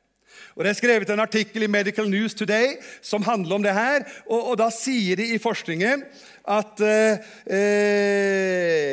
Og 0.54 0.64
Det 0.64 0.70
er 0.70 0.78
skrevet 0.78 1.10
en 1.10 1.24
artikkel 1.24 1.66
i 1.66 1.70
Medical 1.70 2.10
News 2.10 2.34
Today 2.34 2.76
som 3.02 3.22
handler 3.22 3.56
om 3.56 3.62
det 3.62 3.74
her. 3.74 4.04
Og, 4.28 4.50
og 4.52 4.58
Da 4.58 4.70
sier 4.74 5.16
de 5.18 5.30
i 5.34 5.42
forskningen 5.42 6.04
at 6.44 6.82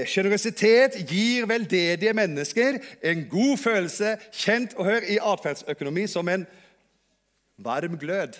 sjenerøsitet 0.08 0.96
eh, 0.96 1.04
gir 1.08 1.50
veldedige 1.50 2.14
mennesker 2.16 2.80
en 3.04 3.26
god 3.32 3.58
følelse, 3.60 4.16
kjent 4.32 4.78
og 4.80 4.88
hør 4.88 5.04
i 5.04 5.20
atferdsøkonomi 5.20 6.08
som 6.08 6.30
en 6.32 6.48
varm 7.60 7.98
glød. 8.00 8.40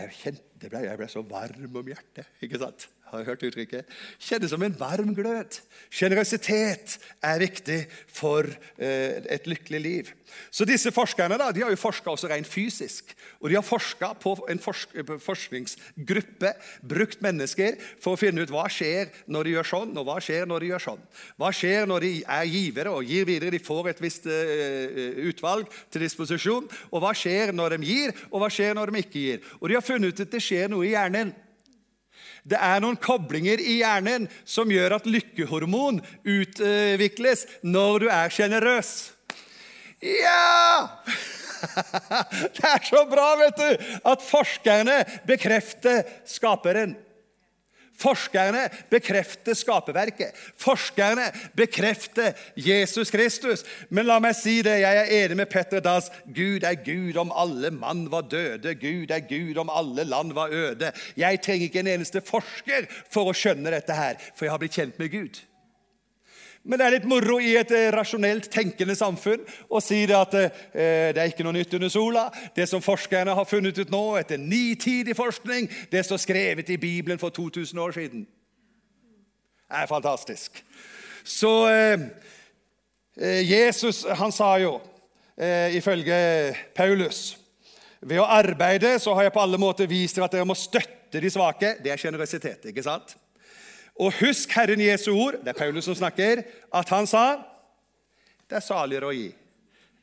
Jeg, 0.00 0.12
kjente, 0.16 0.70
jeg 0.72 0.96
ble 0.96 1.08
så 1.08 1.22
varm 1.24 1.76
om 1.76 1.88
hjertet. 1.92 2.28
ikke 2.40 2.60
sant? 2.60 2.88
Har 3.10 3.24
hørt 3.26 3.42
uttrykket? 3.42 3.88
Kjennes 4.22 4.52
som 4.52 4.62
en 4.62 4.74
varm 4.78 5.10
glød. 5.16 5.56
Sjenerøsitet 5.90 6.98
er 7.26 7.42
viktig 7.42 7.80
for 8.06 8.46
eh, 8.78 9.18
et 9.34 9.48
lykkelig 9.50 9.80
liv. 9.82 10.12
Så 10.54 10.62
disse 10.68 10.92
forskerne 10.94 11.38
da, 11.40 11.48
de 11.50 11.64
har 11.64 11.72
jo 11.74 11.80
forska 11.80 12.12
også 12.12 12.30
rent 12.30 12.46
fysisk. 12.46 13.10
Og 13.40 13.50
de 13.50 13.56
har 13.58 13.66
forska 13.66 14.12
på 14.22 14.36
en 14.52 14.62
forsk 14.62 14.94
forskningsgruppe, 15.24 16.52
brukt 16.86 17.22
mennesker, 17.24 17.80
for 17.98 18.14
å 18.14 18.20
finne 18.20 18.46
ut 18.46 18.54
hva 18.54 18.68
skjer 18.70 19.10
når 19.26 19.48
de 19.48 19.56
gjør 19.56 19.70
sånn, 19.72 19.92
og 19.98 20.06
hva 20.06 20.18
skjer 20.22 20.46
når 20.46 20.62
de 20.62 20.70
gjør 20.70 20.86
sånn. 20.86 21.04
Hva 21.40 21.52
skjer 21.56 21.90
når 21.90 22.06
de 22.06 22.14
er 22.38 22.48
givere 22.54 22.94
og 22.94 23.10
gir 23.10 23.26
videre? 23.26 23.54
De 23.56 23.62
får 23.64 23.90
et 23.90 24.06
visst 24.06 24.30
uh, 24.30 25.20
utvalg 25.26 25.66
til 25.90 26.06
disposisjon. 26.06 26.70
Og 26.94 27.02
hva 27.02 27.10
skjer 27.16 27.54
når 27.56 27.74
de 27.74 27.90
gir, 27.90 28.14
og 28.30 28.44
hva 28.44 28.54
skjer 28.54 28.78
når 28.78 28.94
de 28.94 29.02
ikke 29.02 29.26
gir? 29.26 29.46
Og 29.58 29.66
de 29.66 29.80
har 29.80 29.86
funnet 29.86 30.14
ut 30.14 30.28
at 30.28 30.36
det 30.38 30.44
skjer 30.46 30.70
noe 30.70 30.86
i 30.86 30.94
hjernen. 30.94 31.34
Det 32.44 32.58
er 32.58 32.80
noen 32.82 32.98
koblinger 33.00 33.60
i 33.60 33.80
hjernen 33.80 34.28
som 34.48 34.70
gjør 34.72 34.96
at 34.98 35.08
lykkehormon 35.08 36.00
utvikles 36.24 37.46
når 37.62 38.04
du 38.04 38.08
er 38.12 38.32
sjenerøs. 38.34 38.94
Ja! 40.00 41.02
Det 42.56 42.64
er 42.64 42.80
så 42.88 43.02
bra, 43.04 43.34
vet 43.36 43.58
du, 43.60 43.86
at 44.08 44.22
forskerne 44.24 44.94
bekrefter 45.28 46.06
skaperen. 46.24 46.94
Forskerne 48.00 48.66
bekrefter 48.92 49.56
skaperverket. 49.58 50.36
Forskerne 50.60 51.28
bekrefter 51.58 52.32
Jesus 52.56 53.12
Kristus. 53.12 53.64
Men 53.90 54.08
la 54.08 54.16
meg 54.22 54.36
si 54.38 54.60
det, 54.64 54.78
jeg 54.82 55.02
er 55.02 55.12
enig 55.20 55.40
med 55.42 55.50
Petter 55.52 55.84
Dass. 55.84 56.10
Gud 56.26 56.64
er 56.64 56.80
Gud 56.80 57.20
om 57.20 57.34
alle 57.36 57.72
mann 57.74 58.06
var 58.12 58.28
døde. 58.32 58.74
Gud 58.80 59.12
er 59.12 59.26
Gud 59.28 59.60
om 59.60 59.72
alle 59.72 60.06
land 60.08 60.32
var 60.36 60.54
øde. 60.54 60.92
Jeg 61.16 61.42
trenger 61.44 61.68
ikke 61.68 61.84
en 61.84 61.94
eneste 61.98 62.24
forsker 62.24 62.88
for 63.12 63.30
å 63.30 63.36
skjønne 63.36 63.72
dette 63.74 63.96
her, 63.96 64.18
for 64.34 64.46
jeg 64.46 64.54
har 64.54 64.62
blitt 64.62 64.80
kjent 64.80 65.00
med 65.00 65.12
Gud. 65.12 65.44
Men 66.62 66.76
det 66.76 66.86
er 66.86 66.94
litt 66.98 67.08
moro 67.08 67.38
i 67.40 67.54
et 67.56 67.70
eh, 67.72 67.88
rasjonelt 67.94 68.50
tenkende 68.52 68.96
samfunn 68.98 69.46
å 69.72 69.80
si 69.80 70.02
det 70.08 70.16
at 70.16 70.34
eh, 70.36 70.50
det 71.14 71.22
er 71.22 71.30
ikke 71.30 71.46
noe 71.46 71.56
nytt 71.56 71.72
under 71.78 71.88
sola. 71.92 72.26
Det 72.56 72.66
som 72.68 72.84
forskerne 72.84 73.32
har 73.36 73.48
funnet 73.48 73.80
ut 73.80 73.92
nå 73.92 74.02
etter 74.20 74.40
nitidig 74.40 75.16
forskning, 75.16 75.70
det 75.92 76.04
står 76.04 76.20
skrevet 76.20 76.74
i 76.74 76.80
Bibelen 76.80 77.20
for 77.22 77.32
2000 77.32 77.80
år 77.80 77.96
siden. 77.96 78.26
Det 79.70 79.78
er 79.78 79.86
fantastisk. 79.86 80.60
Så 81.24 81.52
eh, 81.70 82.00
eh, 83.16 83.50
Jesus 83.50 84.02
han 84.18 84.32
sa 84.32 84.56
jo, 84.58 84.80
eh, 85.38 85.76
ifølge 85.76 86.16
Paulus 86.74 87.36
Ved 88.00 88.16
å 88.16 88.24
arbeide 88.24 88.94
så 88.96 89.12
har 89.12 89.26
jeg 89.26 89.34
på 89.34 89.42
alle 89.42 89.58
måter 89.60 89.88
vist 89.88 90.16
dere 90.16 90.24
at 90.24 90.32
dere 90.32 90.48
må 90.48 90.54
støtte 90.56 91.20
de 91.20 91.28
svake. 91.30 91.74
Det 91.84 91.92
er 91.92 92.00
sjenerøsitet. 92.00 92.70
ikke 92.70 92.84
sant? 92.86 93.12
Og 94.00 94.14
husk 94.22 94.52
Herren 94.56 94.80
Jesu 94.80 95.10
ord, 95.12 95.40
det 95.44 95.52
er 95.52 95.58
Paulus 95.58 95.84
som 95.84 95.96
snakker, 95.98 96.42
at 96.72 96.92
han 96.94 97.08
sa 97.10 97.24
det 98.50 98.58
er 98.58 98.64
saligere 98.64 99.10
å 99.10 99.14
gi 99.14 99.28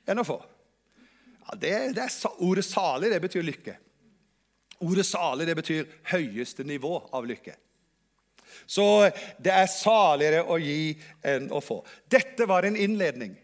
enn 0.07 0.21
å 0.21 0.25
få. 0.27 0.37
Ja, 1.47 1.55
det, 1.59 1.71
det 1.97 2.03
er, 2.05 2.13
ordet 2.45 2.63
salig 2.63 3.09
det 3.11 3.19
betyr 3.23 3.43
lykke. 3.43 3.73
Ordet 4.87 5.07
salig 5.09 5.47
det 5.49 5.55
betyr 5.57 5.89
høyeste 6.13 6.63
nivå 6.67 6.93
av 7.11 7.27
lykke. 7.27 7.55
Så 8.65 8.85
det 9.43 9.51
er 9.51 9.67
saligere 9.71 10.45
å 10.47 10.57
gi 10.61 10.93
enn 11.27 11.49
å 11.51 11.59
få. 11.63 11.81
Dette 12.07 12.47
var 12.47 12.67
en 12.67 12.77
innledning. 12.79 13.35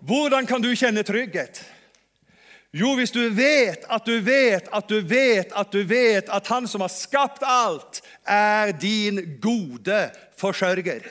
Hvordan 0.00 0.46
kan 0.46 0.62
du 0.62 0.72
kjenne 0.74 1.04
trygghet? 1.04 1.60
Jo, 2.72 2.94
hvis 2.94 3.10
du 3.10 3.22
vet 3.34 3.84
at 3.90 4.06
du 4.06 4.20
vet 4.22 4.68
at 4.72 4.88
du 4.88 5.00
vet 5.02 5.52
at 5.58 5.72
du 5.72 5.80
vet 5.82 6.28
at 6.30 6.50
Han 6.52 6.68
som 6.70 6.84
har 6.84 6.92
skapt 6.92 7.42
alt, 7.42 8.02
er 8.24 8.72
din 8.72 9.38
gode 9.42 10.10
forsørger. 10.38 11.02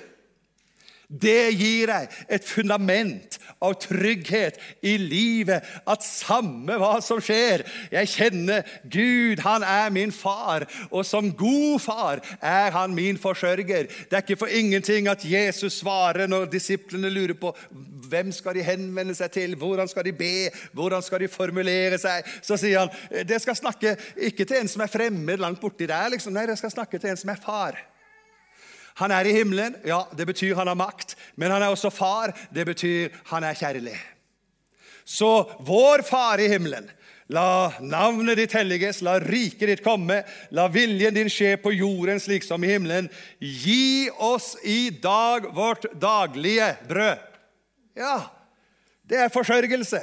Det 1.10 1.52
gir 1.58 1.90
deg 1.90 2.16
et 2.30 2.46
fundament 2.46 3.40
av 3.60 3.76
trygghet 3.82 4.60
i 4.82 4.96
livet. 4.98 5.66
At 5.90 6.06
samme 6.06 6.78
hva 6.80 6.98
som 7.04 7.22
skjer 7.24 7.66
Jeg 7.92 8.12
kjenner 8.12 8.68
Gud, 8.92 9.42
han 9.44 9.66
er 9.66 9.92
min 9.94 10.14
far. 10.16 10.66
Og 10.90 11.06
som 11.08 11.32
god 11.36 11.80
far 11.84 12.24
er 12.40 12.72
han 12.76 12.96
min 12.96 13.20
forsørger. 13.20 13.90
Det 14.10 14.16
er 14.16 14.24
ikke 14.24 14.40
for 14.40 14.52
ingenting 14.52 15.10
at 15.12 15.26
Jesus 15.26 15.82
svarer 15.82 16.30
når 16.30 16.50
disiplene 16.52 17.12
lurer 17.12 17.38
på 17.40 17.54
Hvem 18.10 18.32
skal 18.34 18.56
de 18.58 18.66
henvende 18.66 19.14
seg 19.14 19.32
til? 19.36 19.54
Hvordan 19.60 19.88
skal 19.88 20.08
de 20.08 20.16
be? 20.18 20.50
Hvordan 20.74 21.04
skal 21.06 21.22
de 21.22 21.30
formulere 21.30 22.00
seg? 22.02 22.26
Så 22.42 22.58
sier 22.58 22.86
han 22.86 23.26
det 23.30 23.38
skal 23.44 23.58
snakke 23.58 23.96
ikke 24.30 24.48
til 24.48 24.64
en 24.64 24.72
som 24.72 24.82
er 24.82 24.92
fremmed 24.92 25.42
langt 25.42 25.62
borti 25.62 25.86
der. 25.90 26.10
Liksom. 26.14 26.34
Nei, 26.34 26.48
det 26.50 26.58
skal 26.58 26.74
snakke 26.74 26.98
til 26.98 27.12
en 27.12 27.20
som 27.20 27.30
er 27.34 27.42
far. 27.44 27.78
Han 29.00 29.12
er 29.16 29.28
i 29.28 29.34
himmelen. 29.34 29.76
Ja, 29.88 30.04
det 30.16 30.28
betyr 30.28 30.56
han 30.60 30.68
har 30.68 30.78
makt. 30.80 31.16
Men 31.40 31.52
han 31.56 31.64
er 31.64 31.74
også 31.74 31.92
far. 31.94 32.36
Det 32.52 32.66
betyr 32.68 33.16
han 33.32 33.48
er 33.48 33.58
kjærlig. 33.58 33.98
Så 35.08 35.32
vår 35.66 36.04
far 36.06 36.42
i 36.44 36.50
himmelen 36.52 36.90
La 37.30 37.70
navnet 37.86 38.40
ditt 38.40 38.56
helliges, 38.58 39.04
la 39.06 39.20
riket 39.22 39.70
ditt 39.70 39.84
komme, 39.86 40.24
la 40.50 40.66
viljen 40.74 41.14
din 41.14 41.28
skje 41.30 41.60
på 41.62 41.76
jorden 41.76 42.18
slik 42.18 42.42
som 42.42 42.64
i 42.66 42.72
himmelen. 42.72 43.06
Gi 43.38 44.10
oss 44.18 44.56
i 44.66 44.90
dag 44.90 45.46
vårt 45.54 45.86
daglige 46.02 46.72
brød. 46.90 47.22
Ja, 48.02 48.16
det 49.06 49.22
er 49.22 49.34
forsørgelse. 49.34 50.02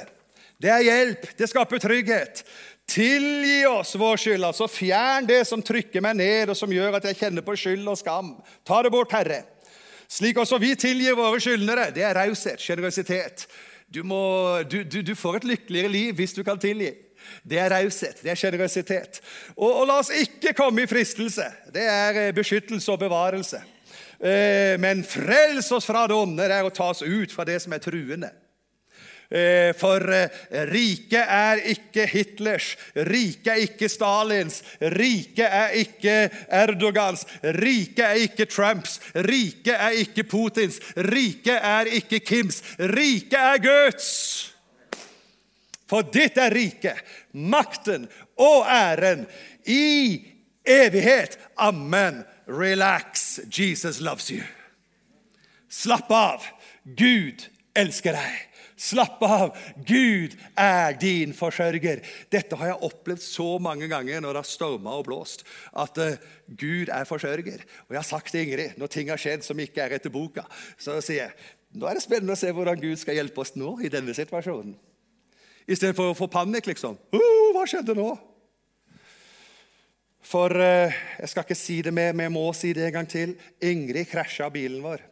Det 0.61 0.71
er 0.73 0.85
hjelp. 0.87 1.27
Det 1.37 1.49
skaper 1.49 1.81
trygghet. 1.81 2.41
Tilgi 2.87 3.65
oss 3.67 3.95
vår 3.99 4.17
skyld. 4.17 4.45
altså 4.47 4.67
Fjern 4.71 5.27
det 5.27 5.43
som 5.47 5.61
trykker 5.61 6.01
meg 6.03 6.17
ned, 6.17 6.49
og 6.49 6.57
som 6.57 6.71
gjør 6.71 6.97
at 6.97 7.09
jeg 7.09 7.19
kjenner 7.19 7.45
på 7.45 7.55
skyld 7.59 7.87
og 7.87 7.99
skam. 7.99 8.35
Ta 8.65 8.81
det 8.83 8.93
bort, 8.93 9.13
Herre. 9.13 9.43
Slik 10.07 10.39
også 10.39 10.59
vi 10.63 10.71
tilgir 10.79 11.17
våre 11.19 11.39
skyldnere. 11.43 11.91
Det 11.95 12.05
er 12.07 12.15
raushet, 12.15 12.63
sjenerøsitet. 12.63 13.47
Du, 13.91 14.01
du, 14.67 14.83
du, 14.83 15.01
du 15.01 15.13
får 15.15 15.41
et 15.41 15.51
lykkeligere 15.53 15.91
liv 15.91 16.15
hvis 16.15 16.33
du 16.35 16.43
kan 16.47 16.59
tilgi. 16.59 16.93
Det 17.43 17.59
er 17.59 17.71
raushet, 17.71 18.21
det 18.23 18.31
er 18.31 18.39
sjenerøsitet. 18.39 19.19
Og, 19.57 19.67
og, 19.67 19.83
la 19.87 19.97
oss 19.99 20.13
ikke 20.15 20.55
komme 20.55 20.83
i 20.83 20.89
fristelse. 20.89 21.43
Det 21.75 21.83
er 21.83 22.19
eh, 22.21 22.33
beskyttelse 22.35 22.91
og 22.93 23.01
bevarelse. 23.03 23.59
Eh, 24.17 24.75
men 24.79 25.03
frels 25.03 25.67
oss 25.75 25.87
fra 25.87 26.05
det 26.07 26.15
onde, 26.15 26.47
det 26.47 26.55
er 26.55 26.67
å 26.67 26.73
ta 26.73 26.87
oss 26.93 27.03
ut 27.03 27.33
fra 27.35 27.43
det 27.47 27.59
som 27.63 27.75
er 27.75 27.83
truende. 27.83 28.31
Eh, 29.27 29.73
for 29.75 29.99
riket 30.71 31.25
er 31.27 31.59
ikke 31.73 32.05
Hitlers, 32.07 32.69
riket 32.95 33.49
er 33.51 33.63
ikke 33.65 33.89
Stalins, 33.91 34.61
riket 34.95 35.49
er 35.51 35.73
ikke 35.75 36.29
Erdogans, 36.47 37.25
riket 37.43 38.05
er 38.05 38.21
ikke 38.23 38.47
Trumps, 38.47 39.01
riket 39.27 39.75
er 39.75 39.99
ikke 39.99 40.23
Putins, 40.23 40.79
riket 40.95 41.59
er 41.59 41.91
ikke 41.99 42.21
Kims, 42.23 42.61
riket 42.79 43.35
er 43.39 43.59
Guds. 43.59 44.07
For 45.87 46.07
ditt 46.07 46.39
er 46.39 46.55
riket, 46.55 47.03
makten 47.31 48.07
og 48.39 48.63
æren 48.67 49.25
i 49.67 50.23
evighet. 50.67 51.37
Amen. 51.57 52.23
Relax. 52.47 53.39
Jesus 53.51 53.99
loves 53.99 54.31
you. 54.31 54.43
Slapp 55.69 56.11
av. 56.11 56.43
Gud 56.83 57.43
elsker 57.75 58.15
deg. 58.15 58.43
Slapp 58.77 59.23
av. 59.25 59.55
Gud 59.89 60.35
er 60.53 60.93
din 61.01 61.33
forsørger. 61.33 62.03
Dette 62.29 62.57
har 62.59 62.71
jeg 62.71 62.85
opplevd 62.85 63.23
så 63.25 63.47
mange 63.57 63.89
ganger 63.89 64.21
når 64.21 64.37
det 64.37 64.43
har 64.43 64.49
storma 64.51 64.93
og 64.99 65.07
blåst. 65.09 65.41
At 65.73 65.97
uh, 65.97 66.19
Gud 66.45 66.91
er 66.93 67.09
forsørger. 67.09 67.63
Og 67.87 67.95
jeg 67.95 67.99
har 67.99 68.05
sagt 68.05 68.29
til 68.31 68.45
Ingrid 68.45 68.77
når 68.77 68.93
ting 68.93 69.09
har 69.09 69.21
skjedd 69.21 69.47
som 69.47 69.57
ikke 69.59 69.81
er 69.81 69.97
etter 69.97 70.13
boka, 70.13 70.45
så 70.77 70.99
sier 71.01 71.25
jeg 71.25 71.53
nå 71.77 71.89
er 71.89 71.97
det 71.97 72.05
spennende 72.05 72.33
å 72.37 72.39
se 72.39 72.49
hvordan 72.53 72.79
Gud 72.79 72.95
skal 73.01 73.17
hjelpe 73.17 73.41
oss 73.43 73.51
nå 73.59 73.75
i 73.83 73.89
denne 73.91 74.13
situasjonen. 74.15 74.77
Istedenfor 75.67 76.13
å 76.13 76.15
få 76.15 76.29
panikk, 76.31 76.69
liksom. 76.69 76.95
Uh, 77.11 77.49
hva 77.57 77.65
skjedde 77.67 77.97
nå? 77.97 78.07
For 80.27 80.53
uh, 80.53 80.95
jeg 81.19 81.33
skal 81.33 81.43
ikke 81.43 81.57
si 81.59 81.81
det 81.83 81.91
mer, 81.97 82.13
men 82.15 82.29
jeg 82.29 82.37
må 82.37 82.45
si 82.55 82.71
det 82.77 82.87
en 82.87 82.99
gang 83.01 83.09
til. 83.09 83.35
Ingrid 83.59 84.07
krasja 84.13 84.47
bilen 84.53 84.79
vår. 84.85 85.03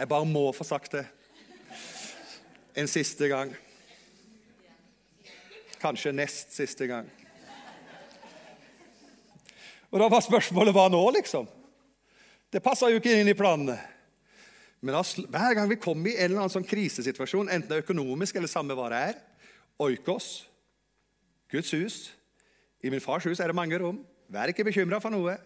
Jeg 0.00 0.10
bare 0.10 0.26
må 0.26 0.48
få 0.56 0.66
sagt 0.66 0.96
det. 0.96 1.06
En 2.74 2.88
siste 2.88 3.28
gang. 3.28 3.52
Kanskje 5.82 6.12
nest 6.14 6.54
siste 6.54 6.86
gang. 6.88 7.08
Og 9.92 10.00
da 10.00 10.08
var 10.08 10.24
spørsmålet 10.24 10.72
hva 10.72 10.86
nå, 10.88 11.00
liksom? 11.18 11.48
Det 12.52 12.62
passa 12.64 12.88
jo 12.88 13.00
ikke 13.00 13.12
inn 13.18 13.28
i 13.28 13.36
planene. 13.36 13.76
Men 14.82 14.96
hver 14.96 15.54
gang 15.54 15.68
vi 15.70 15.78
kommer 15.78 16.10
i 16.10 16.16
en 16.16 16.30
eller 16.30 16.42
annen 16.42 16.54
sånn 16.54 16.66
krisesituasjon, 16.66 17.50
enten 17.52 17.68
det 17.68 17.76
er 17.76 17.84
økonomisk 17.84 18.38
eller 18.38 18.50
samme 18.50 18.74
hva 18.74 18.88
det 18.90 19.02
er 19.12 19.20
Oikos, 19.82 20.46
Guds 21.52 21.70
hus 21.76 21.96
I 22.82 22.90
min 22.90 23.02
fars 23.02 23.26
hus 23.28 23.40
er 23.40 23.52
det 23.52 23.56
mange 23.56 23.78
rom. 23.78 24.00
Vær 24.32 24.50
ikke 24.50 24.64
bekymra 24.66 24.98
for 24.98 25.14
noe. 25.14 25.36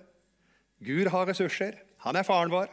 Gud 0.80 1.10
har 1.12 1.26
ressurser. 1.28 1.74
Han 2.06 2.16
er 2.16 2.24
faren 2.24 2.52
vår. 2.52 2.70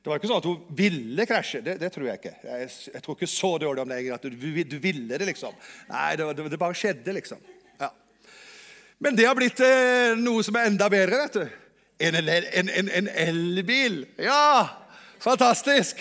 Det 0.00 0.08
var 0.08 0.16
ikke 0.16 0.30
sånn 0.30 0.40
at 0.40 0.48
hun 0.48 0.76
ville 0.76 1.24
krasje. 1.28 1.60
Det, 1.64 1.76
det 1.80 1.90
tror 1.92 2.06
jeg 2.08 2.20
ikke. 2.22 2.34
Jeg, 2.46 2.68
jeg, 2.94 3.02
tror 3.04 3.16
ikke 3.18 3.28
så 3.28 3.50
dårlig 3.60 3.82
om 3.84 3.90
deg 3.92 4.08
at 4.14 4.22
du, 4.24 4.36
du, 4.64 4.76
ville 4.80 5.18
det, 5.20 5.26
liksom. 5.28 5.56
Nei, 5.90 6.14
det, 6.16 6.28
det, 6.38 6.46
det 6.54 6.60
bare 6.60 6.78
skjedde, 6.78 7.16
liksom. 7.18 7.42
Ja. 7.82 7.90
Men 9.04 9.18
det 9.18 9.28
har 9.28 9.36
blitt 9.36 9.60
eh, 9.64 10.16
noe 10.16 10.44
som 10.46 10.56
er 10.56 10.70
enda 10.70 10.88
bedre, 10.92 11.20
vet 11.26 11.36
du. 11.36 11.58
En, 12.00 12.16
en, 12.16 12.70
en, 12.72 12.88
en 13.02 13.10
elbil. 13.28 14.06
Ja! 14.24 14.80
Fantastisk! 15.20 16.00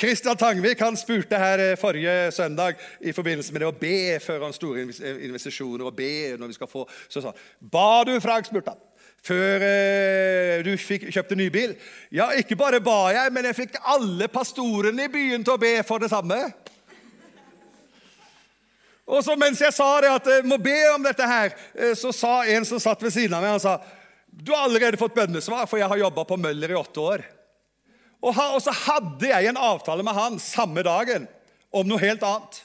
Kristian 0.00 0.36
Tangvik 0.36 0.80
han 0.82 0.96
spurte 0.98 1.38
her 1.38 1.60
eh, 1.62 1.76
forrige 1.78 2.32
søndag 2.34 2.80
i 2.98 3.14
forbindelse 3.14 3.54
med 3.54 3.62
det 3.62 3.68
å 3.70 3.76
be 3.78 3.98
før 4.18 4.48
han 4.48 4.56
store 4.56 4.88
eh, 4.88 5.20
investisjoner 5.28 5.86
og 5.86 5.94
be 5.94 6.34
når 6.40 6.50
vi 6.50 6.56
skal 6.58 6.70
få 6.70 6.82
Så 7.06 7.22
sa 7.22 7.30
Ba 7.60 8.02
du, 8.08 8.16
Frank? 8.18 8.50
spurte 8.50 8.74
han. 8.74 8.82
Før 9.24 9.62
eh, 9.64 10.58
du 10.66 10.74
fikk, 10.76 11.06
kjøpte 11.14 11.36
ny 11.38 11.48
bil? 11.52 11.72
Ja, 12.12 12.28
ikke 12.36 12.58
bare 12.60 12.82
ba 12.84 13.08
jeg, 13.14 13.32
men 13.32 13.48
jeg 13.48 13.56
fikk 13.56 13.78
alle 13.80 14.28
pastorene 14.28 15.06
i 15.06 15.12
byen 15.12 15.44
til 15.46 15.56
å 15.56 15.60
be 15.60 15.78
for 15.86 16.02
det 16.02 16.10
samme. 16.12 16.38
Og 19.04 19.20
så 19.24 19.36
Mens 19.36 19.60
jeg 19.60 19.72
sa 19.76 19.88
det 20.00 20.12
at 20.12 20.28
jeg 20.28 20.44
må 20.48 20.58
be 20.60 20.76
om 20.94 21.04
dette, 21.04 21.28
her, 21.28 21.56
så 21.96 22.12
sa 22.12 22.34
en 22.48 22.64
som 22.68 22.80
satt 22.80 23.02
ved 23.04 23.12
siden 23.12 23.36
av 23.36 23.44
meg, 23.44 23.56
han 23.56 23.64
sa, 23.64 23.78
du 24.28 24.52
har 24.52 24.64
allerede 24.66 25.00
fått 25.00 25.16
bønnesvar, 25.16 25.68
for 25.70 25.80
jeg 25.80 25.88
har 25.88 26.00
jobba 26.00 26.24
på 26.28 26.38
Møller 26.40 26.72
i 26.72 26.78
åtte 26.78 27.00
år. 27.00 27.24
Og 28.24 28.60
så 28.64 28.72
hadde 28.72 29.28
jeg 29.28 29.50
en 29.50 29.60
avtale 29.60 30.04
med 30.04 30.16
han 30.16 30.38
samme 30.40 30.84
dagen 30.84 31.28
om 31.74 31.86
noe 31.86 32.00
helt 32.00 32.24
annet. 32.24 32.62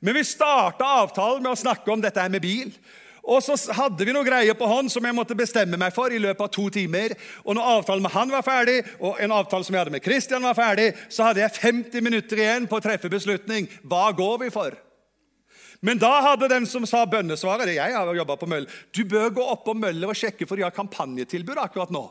Men 0.00 0.16
vi 0.16 0.24
starta 0.24 0.86
avtalen 1.02 1.42
med 1.44 1.52
å 1.52 1.60
snakke 1.60 1.90
om 1.92 2.02
dette 2.02 2.22
her 2.22 2.32
med 2.32 2.44
bil. 2.44 2.70
Og 3.30 3.42
så 3.44 3.54
hadde 3.78 4.06
vi 4.06 4.14
noe 4.14 4.26
greier 4.26 4.56
på 4.58 4.66
hånd 4.66 4.90
som 4.90 5.04
jeg 5.06 5.14
måtte 5.14 5.38
bestemme 5.38 5.78
meg 5.78 5.94
for 5.94 6.10
i 6.10 6.18
løpet 6.18 6.42
av 6.48 6.50
to 6.54 6.66
timer. 6.74 7.14
Og 7.44 7.54
når 7.54 7.72
avtalen 7.76 8.02
med 8.02 8.14
han 8.16 8.32
var 8.34 8.46
ferdig, 8.46 8.80
og 8.98 9.20
en 9.22 9.34
avtale 9.36 9.66
som 9.66 9.76
jeg 9.76 9.84
hadde 9.84 9.94
med 9.94 10.04
Christian 10.04 10.46
var 10.46 10.58
ferdig, 10.58 10.90
så 11.08 11.28
hadde 11.28 11.44
jeg 11.44 11.58
50 11.60 12.06
minutter 12.06 12.42
igjen 12.42 12.66
på 12.70 12.80
å 12.80 12.84
treffe 12.84 13.12
beslutning. 13.12 13.70
Hva 13.86 14.08
går 14.18 14.40
vi 14.44 14.50
for? 14.54 14.74
Men 15.80 16.00
da 16.00 16.10
hadde 16.26 16.50
den 16.50 16.66
som 16.68 16.84
sa 16.84 17.06
bønnesvaret 17.08 17.70
Jeg 17.72 17.94
har 17.94 18.36
på 18.36 18.48
Møller. 18.50 18.68
Du 18.92 19.04
bør 19.08 19.30
gå 19.38 19.44
opp 19.54 19.64
på 19.64 19.74
Møller 19.78 20.10
og 20.10 20.18
sjekke, 20.18 20.46
for 20.46 20.58
de 20.58 20.66
har 20.66 20.74
kampanjetilbud 20.76 21.56
akkurat 21.56 21.94
nå. 21.94 22.04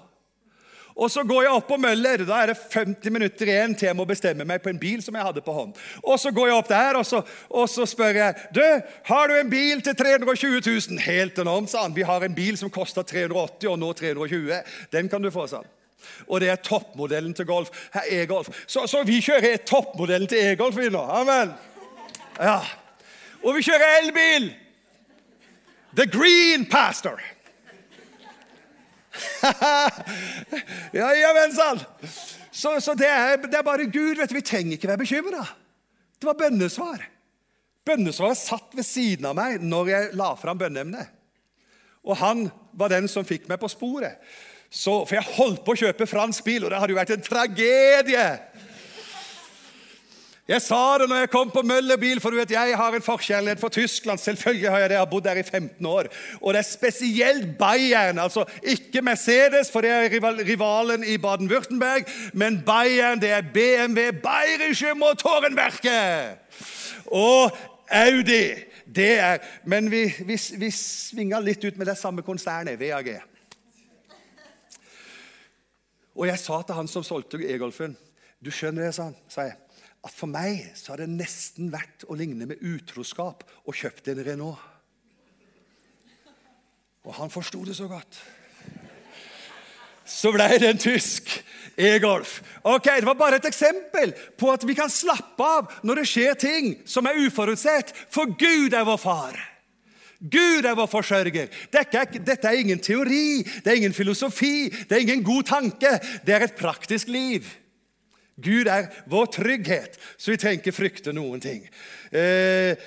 Og 1.00 1.08
så 1.12 1.24
går 1.24 1.46
jeg 1.46 1.56
opp 1.56 1.68
på 1.70 1.78
Møller. 1.80 2.26
Da 2.28 2.42
er 2.42 2.52
det 2.52 2.58
50 2.74 3.14
minutter 3.16 3.48
igjen 3.48 3.76
til 3.78 3.88
jeg 3.88 3.96
må 3.96 4.06
bestemme 4.10 4.48
meg 4.48 4.60
på 4.64 4.72
en 4.72 4.82
bil 4.82 5.00
som 5.04 5.16
jeg 5.16 5.24
hadde 5.30 5.44
på 5.46 5.56
hånd. 5.56 5.78
Og 6.04 6.20
så 6.20 6.34
går 6.36 6.50
jeg 6.50 6.60
opp 6.60 6.72
der 6.72 7.00
og 7.00 7.08
så, 7.08 7.22
og 7.48 7.70
så 7.72 7.88
spør 7.88 8.20
jeg 8.20 8.48
du, 8.56 8.64
har 9.08 9.32
du 9.32 9.38
en 9.38 9.52
bil 9.52 9.84
til 9.86 9.96
320 9.96 10.60
000. 10.60 11.02
Helt 11.06 11.40
enormt, 11.40 11.72
sa 11.72 11.86
han. 11.86 11.96
Vi 11.96 12.08
har 12.08 12.26
en 12.26 12.36
bil 12.36 12.60
som 12.60 12.72
koster 12.74 13.08
380 13.08 13.72
og 13.72 13.80
nå 13.80 13.94
320. 13.96 14.60
Den 14.92 15.12
kan 15.12 15.24
du 15.24 15.32
få, 15.32 15.48
sa 15.48 15.64
han. 15.64 15.76
Og 16.28 16.40
det 16.44 16.52
er 16.52 16.62
toppmodellen 16.64 17.34
til 17.36 17.48
Golf. 17.48 17.72
Her 17.94 18.08
er 18.12 18.28
Golf. 18.28 18.52
Så, 18.68 18.86
så 18.88 19.04
vi 19.08 19.20
kjører 19.24 19.64
toppmodellen 19.68 20.28
til 20.32 20.52
E-Golf, 20.52 20.78
vi 20.80 20.92
nå. 20.92 21.02
Amen. 21.04 21.52
Ja. 22.40 22.60
Og 23.44 23.56
vi 23.56 23.64
kjører 23.68 24.00
elbil. 24.02 24.52
The 25.96 26.06
Green 26.12 26.66
Pastor. 26.70 27.20
ja, 31.00 31.10
ja, 31.16 31.32
men 31.36 31.56
sann! 31.56 31.82
Så, 32.52 32.76
så 32.84 32.96
det, 32.98 33.08
er, 33.08 33.38
det, 33.46 33.56
er, 33.56 33.64
bare 33.64 33.88
Gud. 33.88 34.18
vet 34.18 34.32
du, 34.32 34.36
Vi 34.36 34.46
trenger 34.46 34.76
ikke 34.76 34.90
være 34.92 35.04
bekymra. 35.04 35.46
Det 36.20 36.28
var 36.28 36.38
bønnesvar. 36.40 37.06
Bønnesvaret 37.88 38.38
satt 38.38 38.76
ved 38.76 38.86
siden 38.86 39.30
av 39.30 39.38
meg 39.38 39.64
når 39.64 39.92
jeg 39.94 40.14
la 40.20 40.34
fram 40.40 40.60
bønneemnet. 40.60 41.16
Og 42.04 42.18
han 42.20 42.48
var 42.74 42.92
den 42.92 43.08
som 43.12 43.28
fikk 43.28 43.48
meg 43.50 43.62
på 43.62 43.70
sporet. 43.72 44.20
Så, 44.70 45.02
for 45.08 45.18
jeg 45.18 45.36
holdt 45.38 45.64
på 45.66 45.74
å 45.74 45.80
kjøpe 45.80 46.06
fransk 46.10 46.46
bil, 46.46 46.66
og 46.66 46.72
det 46.72 46.80
hadde 46.82 46.94
jo 46.94 47.00
vært 47.00 47.16
en 47.16 47.26
tragedie 47.26 48.26
jeg 50.50 50.62
sa 50.66 50.98
det 50.98 51.06
når 51.06 51.20
jeg 51.24 51.30
kom 51.30 51.52
på 51.54 51.62
Møllerbil, 51.62 52.18
for 52.22 52.34
du 52.34 52.40
vet, 52.40 52.52
jeg 52.52 52.78
har 52.78 52.96
en 52.96 53.04
forkjærlighet 53.06 53.60
for 53.62 53.70
Tyskland. 53.70 54.18
Selvfølgelig 54.18 54.70
har 54.70 54.80
jeg 54.80 54.90
det, 54.90 54.96
jeg 54.98 55.02
har 55.02 55.12
bodd 55.12 55.24
der 55.28 55.38
i 55.38 55.44
15 55.44 55.86
år. 55.86 56.10
Og 56.42 56.54
det 56.54 56.60
er 56.60 56.66
spesielt 56.66 57.58
Bayern. 57.60 58.20
altså 58.20 58.46
Ikke 58.64 59.02
Mercedes, 59.02 59.70
for 59.72 59.86
det 59.86 59.90
er 59.90 60.10
rivalen 60.48 61.04
i 61.04 61.18
Baden-Würtemberg, 61.18 62.10
men 62.34 62.64
Bayern, 62.66 63.22
det 63.22 63.30
er 63.30 63.42
BMW, 63.54 64.10
Bayerische 64.24 64.94
Motorenwerke. 64.96 66.38
Og 67.06 67.58
Audi. 67.92 68.50
Det 68.96 69.20
er 69.20 69.38
Men 69.64 69.92
vi, 69.92 70.14
vi, 70.26 70.38
vi 70.58 70.72
svinger 70.72 71.40
litt 71.40 71.64
ut 71.64 71.78
med 71.78 71.86
det 71.86 71.98
samme 71.98 72.22
konsernet, 72.22 72.80
VAG. 72.80 73.22
Og 76.16 76.28
jeg 76.28 76.40
sa 76.40 76.62
til 76.62 76.76
han 76.76 76.88
som 76.90 77.04
solgte 77.06 77.38
E-Golfen 77.38 77.98
Du 78.46 78.50
skjønner 78.52 78.88
det, 78.88 78.96
sa 78.96 79.12
han, 79.12 79.18
sa 79.30 79.46
jeg, 79.46 79.56
at 80.06 80.16
for 80.16 80.32
meg 80.32 80.70
så 80.80 80.94
har 80.94 81.04
det 81.04 81.12
nesten 81.12 81.72
vært 81.74 82.06
å 82.08 82.16
ligne 82.18 82.48
med 82.48 82.62
utroskap 82.64 83.44
å 83.68 83.76
kjøpt 83.76 84.12
en 84.14 84.24
Renault. 84.24 84.68
Og 87.08 87.16
han 87.18 87.32
forsto 87.32 87.64
det 87.68 87.76
så 87.76 87.88
godt. 87.90 88.20
Så 90.10 90.32
ble 90.34 90.48
det 90.58 90.72
en 90.72 90.82
tysk 90.82 91.30
e-golf. 91.78 92.40
Ok, 92.64 92.86
Det 92.86 93.06
var 93.06 93.16
bare 93.16 93.40
et 93.40 93.46
eksempel 93.46 94.14
på 94.38 94.50
at 94.52 94.66
vi 94.68 94.76
kan 94.76 94.90
slappe 94.90 95.44
av 95.44 95.70
når 95.84 96.02
det 96.02 96.10
skjer 96.10 96.40
ting 96.40 96.74
som 96.86 97.08
er 97.08 97.20
uforutsett, 97.26 97.94
for 98.10 98.32
Gud 98.40 98.74
er 98.74 98.88
vår 98.88 99.00
far. 99.00 99.38
Gud 100.20 100.66
er 100.68 100.76
vår 100.76 100.90
forsørger. 100.92 101.48
Dette 101.72 102.48
er, 102.50 102.58
ingen 102.60 102.82
teori, 102.84 103.44
det 103.64 103.72
er 103.72 103.80
ingen 103.80 103.96
filosofi, 103.96 104.68
det 104.68 104.98
er 104.98 105.06
ingen 105.06 105.24
god 105.24 105.48
tanke. 105.48 105.94
Det 106.26 106.36
er 106.36 106.44
et 106.44 106.58
praktisk 106.60 107.08
liv. 107.08 107.48
Gud 108.44 108.70
er 108.72 108.90
vår 109.10 109.30
trygghet, 109.36 109.98
så 110.18 110.34
vi 110.34 110.40
trenger 110.42 110.76
frykte 110.76 111.14
noen 111.16 111.42
ting. 111.44 111.66
Eh, 112.10 112.80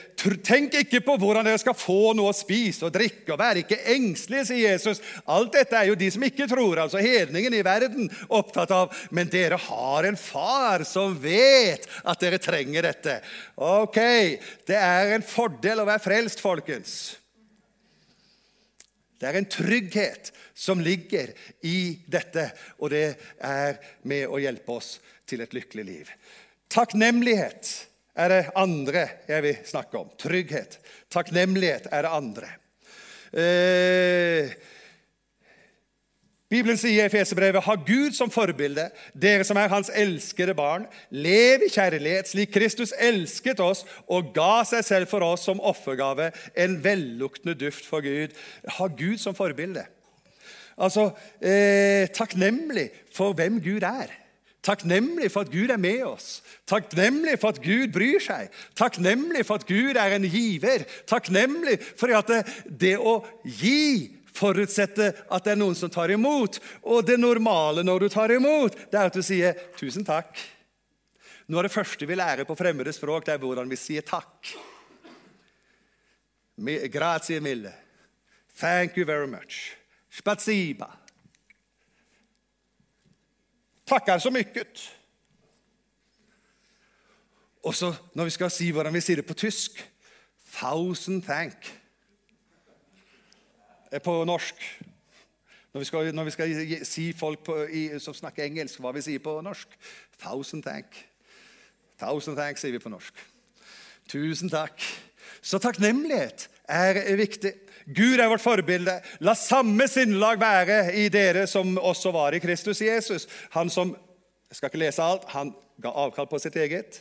tenk 0.43 0.75
ikke 0.81 1.03
på 1.05 1.15
hvordan 1.21 1.47
dere 1.47 1.61
skal 1.61 1.77
få 1.79 2.13
noe 2.19 2.33
å 2.33 2.37
spise 2.37 2.89
og 2.89 2.95
drikke, 2.95 3.31
og 3.35 3.41
vær 3.41 3.61
ikke 3.61 3.81
engstelige, 3.95 4.49
sier 4.49 4.75
Jesus. 4.75 5.03
Alt 5.31 5.55
dette 5.55 5.79
er 5.79 5.91
jo 5.91 5.99
de 5.99 6.11
som 6.15 6.27
ikke 6.27 6.49
tror, 6.51 6.83
altså 6.85 7.03
hedningen 7.03 7.55
i 7.55 7.65
verden, 7.67 8.11
opptatt 8.33 8.75
av. 8.75 8.99
Men 9.15 9.31
dere 9.33 9.61
har 9.61 10.09
en 10.09 10.19
far 10.19 10.87
som 10.89 11.15
vet 11.23 11.87
at 12.03 12.23
dere 12.23 12.43
trenger 12.43 12.89
dette. 12.89 13.19
Ok, 13.63 14.01
det 14.69 14.79
er 14.79 15.17
en 15.17 15.27
fordel 15.27 15.85
å 15.85 15.89
være 15.89 16.07
frelst, 16.07 16.43
folkens. 16.43 16.95
Det 19.23 19.29
er 19.31 19.39
en 19.39 19.47
trygghet 19.47 20.33
som 20.59 20.81
ligger 20.83 21.31
i 21.63 22.03
dette, 22.11 22.49
og 22.83 22.91
det 22.91 23.15
er 23.39 23.79
med 24.09 24.27
å 24.27 24.41
hjelpe 24.43 24.75
oss 24.75 24.97
til 25.33 25.45
et 25.45 25.57
lykkelig 25.57 25.87
liv. 25.89 26.13
Takknemlighet 26.73 27.73
er 28.17 28.33
det 28.33 28.43
andre 28.59 29.07
jeg 29.29 29.45
vil 29.47 29.65
snakke 29.69 30.05
om. 30.05 30.13
Trygghet. 30.21 30.79
Takknemlighet 31.13 31.89
er 31.93 32.05
det 32.05 32.13
andre. 32.13 32.53
Eh, 33.33 34.53
Bibelen 36.53 36.77
sier 36.77 36.99
i 36.99 37.07
Efeserbrevet 37.07 37.65
ha 37.65 37.75
Gud 37.81 38.13
som 38.13 38.29
forbilde, 38.33 38.91
dere 39.17 39.45
som 39.49 39.57
er 39.57 39.73
Hans 39.73 39.89
elskede 39.97 40.53
barn. 40.57 40.85
Lev 41.09 41.65
i 41.65 41.71
kjærlighet, 41.73 42.29
slik 42.29 42.53
Kristus 42.53 42.93
elsket 43.01 43.63
oss 43.65 43.87
og 44.05 44.35
ga 44.37 44.61
seg 44.69 44.85
selv 44.85 45.09
for 45.09 45.25
oss 45.25 45.47
som 45.49 45.63
offergave, 45.65 46.29
en 46.53 46.77
velluktende 46.85 47.57
duft 47.57 47.89
for 47.89 48.05
Gud. 48.05 48.37
Ha 48.77 48.91
Gud 48.93 49.17
som 49.23 49.37
forbilde. 49.37 49.87
Altså, 50.77 51.11
eh, 51.41 52.09
takknemlig 52.13 52.91
for 53.17 53.33
hvem 53.33 53.57
Gud 53.65 53.89
er. 53.89 54.13
Takknemlig 54.63 55.27
for 55.35 55.43
at 55.43 55.51
Gud 55.51 55.73
er 55.75 55.81
med 55.81 56.05
oss. 56.07 56.37
Takknemlig 56.71 57.35
for 57.43 57.51
at 57.51 57.63
Gud 57.65 57.91
bryr 57.95 58.23
seg. 58.23 58.53
Takknemlig 58.79 59.43
for 59.49 59.59
at 59.59 59.67
Gud 59.67 59.99
er 59.99 60.15
en 60.15 60.27
giver. 60.31 60.85
Takknemlig 61.11 61.81
for 61.99 62.15
at 62.15 62.31
det, 62.31 62.43
det 62.71 62.93
å 62.99 63.19
gi 63.43 64.23
forutsetter 64.33 65.19
at 65.27 65.45
det 65.45 65.57
er 65.57 65.61
noen 65.61 65.75
som 65.77 65.91
tar 65.91 66.15
imot. 66.15 66.61
Og 66.87 67.03
det 67.07 67.19
normale 67.19 67.83
når 67.83 68.07
du 68.07 68.09
tar 68.15 68.37
imot, 68.37 68.79
det 68.93 69.01
er 69.01 69.11
at 69.11 69.19
du 69.19 69.23
sier 69.27 69.59
'tusen 69.75 70.07
takk'. 70.07 70.39
Noe 71.51 71.59
av 71.59 71.67
det 71.67 71.75
første 71.75 72.07
vi 72.07 72.15
lærer 72.15 72.47
på 72.47 72.57
fremmede 72.57 72.95
språk, 72.95 73.27
det 73.27 73.35
er 73.35 73.43
hvordan 73.43 73.69
vi 73.69 73.77
sier 73.77 74.07
takk. 74.07 74.55
Grazie 76.95 77.41
mille. 77.41 77.75
Thank 78.57 78.97
you 78.97 79.05
very 79.05 79.27
much. 79.27 79.75
Spatsiba 80.11 81.02
takker 83.87 84.19
så 84.19 84.31
mycket. 84.31 84.83
Og 87.63 87.75
så 87.75 87.95
når 88.15 88.25
vi 88.25 88.31
skal 88.31 88.51
si 88.51 88.71
hvordan 88.75 88.95
vi 88.95 89.01
sier 89.01 89.23
det 89.23 89.27
på 89.27 89.39
tysk 89.39 89.83
Thousand 90.53 91.23
thank. 91.25 91.79
På 94.05 94.25
norsk. 94.25 94.83
Når 95.73 95.79
vi 95.79 95.85
skal, 95.85 96.15
når 96.15 96.25
vi 96.25 96.31
skal 96.31 96.87
si 96.87 97.13
folk 97.13 97.45
på, 97.45 97.57
i, 97.65 97.99
som 97.99 98.15
snakker 98.15 98.45
engelsk, 98.45 98.81
hva 98.81 98.93
vi 98.93 99.01
sier 99.05 99.23
på 99.25 99.39
norsk 99.41 99.79
Thousand 100.21 100.63
thank. 100.63 100.99
Thousand 102.01 102.37
thank 102.37 102.61
sier 102.61 102.75
vi 102.75 102.83
på 102.83 102.93
norsk. 102.93 103.17
Tusen 104.13 104.51
takk. 104.53 104.83
Så 105.43 105.59
takknemlighet 105.59 106.51
er 106.69 107.17
viktig. 107.17 107.55
Gud 107.87 108.21
er 108.21 108.31
vårt 108.31 108.45
forbilde. 108.45 108.99
La 109.25 109.35
samme 109.39 109.89
sinnlag 109.91 110.41
være 110.41 110.95
i 110.99 111.09
dere 111.13 111.47
som 111.51 111.75
også 111.79 112.13
var 112.15 112.37
i 112.37 112.43
Kristus 112.43 112.81
Jesus. 112.85 113.29
Han 113.57 113.71
som 113.73 113.95
jeg 114.53 114.59
skal 114.59 114.69
ikke 114.69 114.83
lese 114.83 115.05
alt, 115.05 115.25
han 115.33 115.55
ga 115.81 115.95
avkall 115.97 116.29
på 116.29 116.39
sitt 116.43 116.57
eget. 116.61 117.01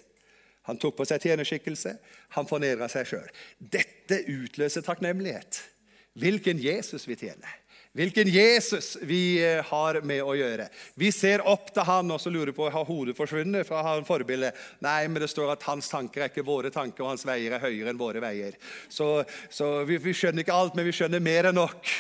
Han 0.70 0.78
tok 0.80 0.96
på 0.96 1.08
seg 1.10 1.24
tjenerskikkelse. 1.26 1.98
Han 2.38 2.48
fornedra 2.48 2.88
seg 2.92 3.10
sjøl. 3.10 3.28
Dette 3.60 4.22
utløser 4.32 4.86
takknemlighet. 4.86 5.60
Hvilken 6.22 6.62
Jesus 6.64 7.08
vi 7.08 7.18
tjener 7.20 7.61
hvilken 7.98 8.30
Jesus 8.32 8.94
vi 9.02 9.42
eh, 9.44 9.64
har 9.68 10.00
med 10.08 10.24
å 10.24 10.36
gjøre. 10.38 10.68
Vi 10.96 11.12
ser 11.12 11.44
opp 11.48 11.74
til 11.74 11.88
han 11.88 12.14
og 12.14 12.22
så 12.24 12.32
lurer 12.32 12.54
på 12.56 12.70
har 12.72 12.88
hodet 12.88 13.18
forsvunnet 13.18 13.68
fra 13.68 13.84
han 13.88 14.08
forbildet. 14.08 14.56
Nei, 14.86 15.04
men 15.08 15.24
det 15.24 15.32
står 15.32 15.54
at 15.56 15.68
hans 15.68 15.92
tanker 15.92 16.24
er 16.24 16.32
ikke 16.32 16.48
våre 16.48 16.72
tanker, 16.74 17.04
og 17.04 17.14
hans 17.14 17.28
veier 17.28 17.58
er 17.58 17.64
høyere 17.64 17.92
enn 17.92 18.00
våre 18.00 18.24
veier. 18.24 18.56
Så, 18.90 19.22
så 19.52 19.82
vi, 19.88 20.00
vi 20.02 20.16
skjønner 20.16 20.46
ikke 20.46 20.56
alt, 20.56 20.80
men 20.80 20.88
vi 20.88 20.96
skjønner 20.96 21.24
mer 21.24 21.52
enn 21.52 21.60
nok 21.60 21.92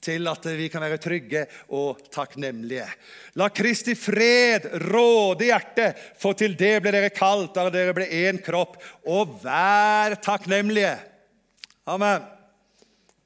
til 0.00 0.28
at 0.30 0.46
vi 0.56 0.70
kan 0.72 0.80
være 0.80 1.00
trygge 1.02 1.44
og 1.76 2.00
takknemlige. 2.12 2.86
La 3.36 3.50
Kristi 3.52 3.92
fred 3.98 4.70
råde 4.88 5.50
hjertet, 5.50 6.00
for 6.20 6.38
til 6.38 6.56
det 6.58 6.78
ble 6.80 6.94
dere 6.94 7.12
kalt, 7.12 7.52
da 7.56 7.68
dere 7.72 7.92
ble 7.96 8.08
én 8.08 8.40
kropp. 8.40 8.78
Og 9.04 9.36
vær 9.44 10.16
takknemlige. 10.24 10.96
Amen. 11.90 12.24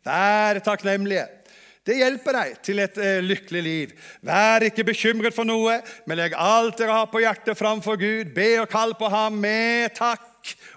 Vær 0.04 0.58
takknemlige. 0.66 1.28
Det 1.84 1.98
hjelper 1.98 2.32
deg 2.38 2.52
til 2.64 2.80
et 2.80 2.94
eh, 2.96 3.18
lykkelig 3.20 3.60
liv. 3.64 3.90
Vær 4.24 4.64
ikke 4.64 4.86
bekymret 4.88 5.34
for 5.36 5.44
noe, 5.44 5.82
men 6.08 6.16
legg 6.16 6.36
alt 6.40 6.78
dere 6.80 6.94
har 6.96 7.10
på 7.12 7.20
hjertet, 7.20 7.58
framfor 7.58 7.98
Gud. 8.00 8.30
Be 8.32 8.54
og 8.62 8.70
kall 8.72 8.94
på 8.96 9.10
ham 9.12 9.36
med 9.42 9.92
takk. 9.96 10.30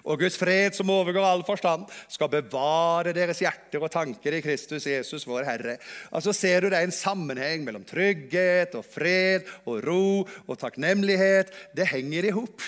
Og 0.08 0.20
Guds 0.20 0.36
fred, 0.40 0.76
som 0.76 0.92
overgår 0.92 1.24
all 1.24 1.44
forstand, 1.44 1.88
skal 2.12 2.30
bevare 2.32 3.14
deres 3.16 3.40
hjerter 3.40 3.80
og 3.84 3.92
tanker 3.92 4.36
i 4.36 4.42
Kristus 4.44 4.86
Jesus, 4.88 5.24
vår 5.28 5.48
Herre. 5.48 5.78
Altså 6.12 6.32
Ser 6.36 6.64
du 6.64 6.68
det 6.68 6.80
er 6.80 6.88
en 6.88 6.94
sammenheng 6.94 7.64
mellom 7.64 7.84
trygghet 7.88 8.76
og 8.76 8.84
fred 8.88 9.48
og 9.64 9.80
ro 9.84 10.04
og 10.44 10.60
takknemlighet? 10.60 11.52
Det 11.76 11.88
henger 11.88 12.28
i 12.28 12.34
hop. 12.36 12.64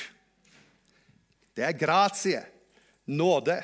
Det 1.57 1.65
er 1.69 1.77
gratie, 1.77 2.41
nåde. 3.05 3.61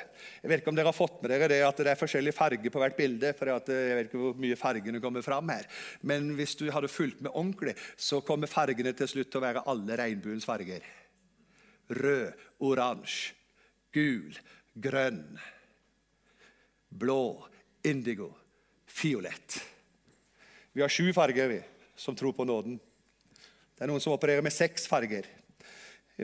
Jeg 0.47 0.53
vet 0.53 0.61
ikke 0.61 0.71
om 0.71 0.77
dere 0.77 0.87
har 0.87 0.95
fått 0.95 1.17
med 1.19 1.31
dere 1.33 1.47
det 1.51 1.57
at 1.67 1.79
det 1.83 1.89
er 1.91 1.99
forskjellig 1.99 2.31
farge 2.31 2.69
på 2.71 2.79
hvert 2.79 2.95
bilde. 2.95 3.33
for 3.35 3.49
eh, 3.51 3.79
jeg 3.89 3.95
vet 3.97 4.05
ikke 4.07 4.19
hvor 4.21 4.37
mye 4.39 4.55
fargene 4.55 5.01
kommer 5.03 5.25
fram 5.25 5.49
her. 5.51 5.65
Men 6.07 6.29
hvis 6.37 6.55
du 6.55 6.69
hadde 6.71 6.87
fulgt 6.87 7.19
med 7.19 7.33
ordentlig, 7.33 7.73
så 7.99 8.21
kommer 8.23 8.47
fargene 8.47 8.93
til 8.95 9.09
slutt 9.11 9.27
til 9.27 9.41
å 9.41 9.43
være 9.43 9.63
alle 9.67 9.97
regnbuens 9.99 10.47
farger. 10.47 10.85
Rød, 11.91 12.45
oransje, 12.63 13.35
gul, 13.91 14.39
grønn, 14.71 15.35
blå, 16.95 17.43
indigo, 17.83 18.29
fiolett. 18.87 19.59
Vi 20.71 20.85
har 20.85 20.95
sju 20.95 21.11
farger 21.11 21.51
vi, 21.51 21.59
som 21.99 22.15
tror 22.15 22.31
på 22.39 22.47
nåden. 22.47 22.79
Det 23.75 23.83
er 23.83 23.91
noen 23.91 23.99
som 23.99 24.15
opererer 24.15 24.47
med 24.47 24.55
seks 24.55 24.87
farger. 24.87 25.27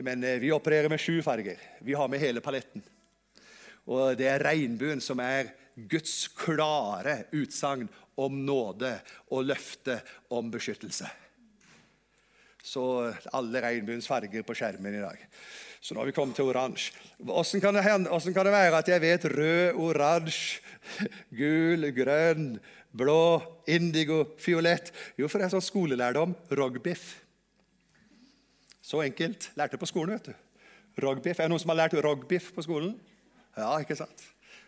Men 0.00 0.24
eh, 0.24 0.40
vi 0.40 0.56
opererer 0.56 0.88
med 0.88 1.04
sju 1.04 1.20
farger. 1.20 1.60
Vi 1.84 1.92
har 1.92 2.08
med 2.08 2.24
hele 2.24 2.40
paletten. 2.40 2.88
Og 3.90 4.16
det 4.18 4.30
er 4.30 4.44
regnbuen 4.44 5.02
som 5.04 5.20
er 5.20 5.52
Guds 5.74 6.28
klare 6.38 7.24
utsagn 7.34 7.88
om 8.20 8.38
nåde 8.46 8.94
og 9.34 9.46
løfte 9.48 9.98
om 10.34 10.50
beskyttelse. 10.52 11.08
Så 12.64 12.84
alle 13.36 13.60
regnbuens 13.60 14.06
farger 14.08 14.44
på 14.46 14.56
skjermen 14.56 14.94
i 14.96 15.02
dag. 15.02 15.18
Så 15.84 15.92
nå 15.92 16.00
har 16.00 16.08
vi 16.08 16.14
kommet 16.16 16.38
til 16.38 16.48
oransje. 16.48 16.94
Åssen 17.28 17.60
kan, 17.60 17.76
kan, 17.76 18.06
det 18.08 18.54
være 18.54 18.78
at 18.78 18.88
jeg 18.88 19.02
vet 19.02 19.26
rød, 19.34 19.80
oransje, 19.84 20.62
gul, 21.36 21.84
grønn, 21.92 22.54
blå, 22.96 23.42
indigo, 23.68 24.22
fiolett? 24.40 24.94
Jo, 25.20 25.28
for 25.28 25.42
det 25.42 25.50
er 25.50 25.56
sånn 25.58 25.66
skolelærdom. 25.66 26.32
Rogbiff. 26.56 27.18
Så 28.80 29.02
enkelt. 29.04 29.50
Lærte 29.60 29.80
på 29.80 29.90
skolen, 29.90 30.16
vet 30.16 30.32
du. 30.32 31.04
Rogbiff. 31.04 31.36
Er 31.36 31.50
det 31.50 31.52
noen 31.52 31.60
som 31.60 31.74
har 31.74 31.82
lært 31.82 31.98
rogbiff 32.00 32.48
på 32.56 32.64
skolen? 32.64 32.94
Ja, 33.54 33.70
ikke 33.82 33.96
sant? 33.98 34.24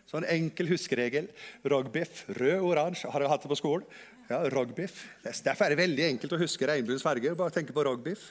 Sånn 0.07 0.27
enkel 0.31 0.69
huskeregel. 0.71 1.27
Rogbiff, 1.67 2.23
rød, 2.31 2.61
oransje. 2.63 3.09
Har 3.11 3.23
dere 3.23 3.31
hatt 3.33 3.43
det 3.43 3.51
på 3.51 3.59
skolen? 3.59 3.87
Ja, 4.29 4.41
rogbiff. 4.51 5.03
Derfor 5.23 5.67
er 5.67 5.75
det 5.75 5.81
veldig 5.81 6.05
enkelt 6.13 6.35
å 6.35 6.41
huske 6.41 6.67
regnbuens 6.67 7.03
farger. 7.03 7.35
Bare 7.39 7.55
tenke 7.55 7.75
på 7.75 7.83
rogbiff. 7.87 8.29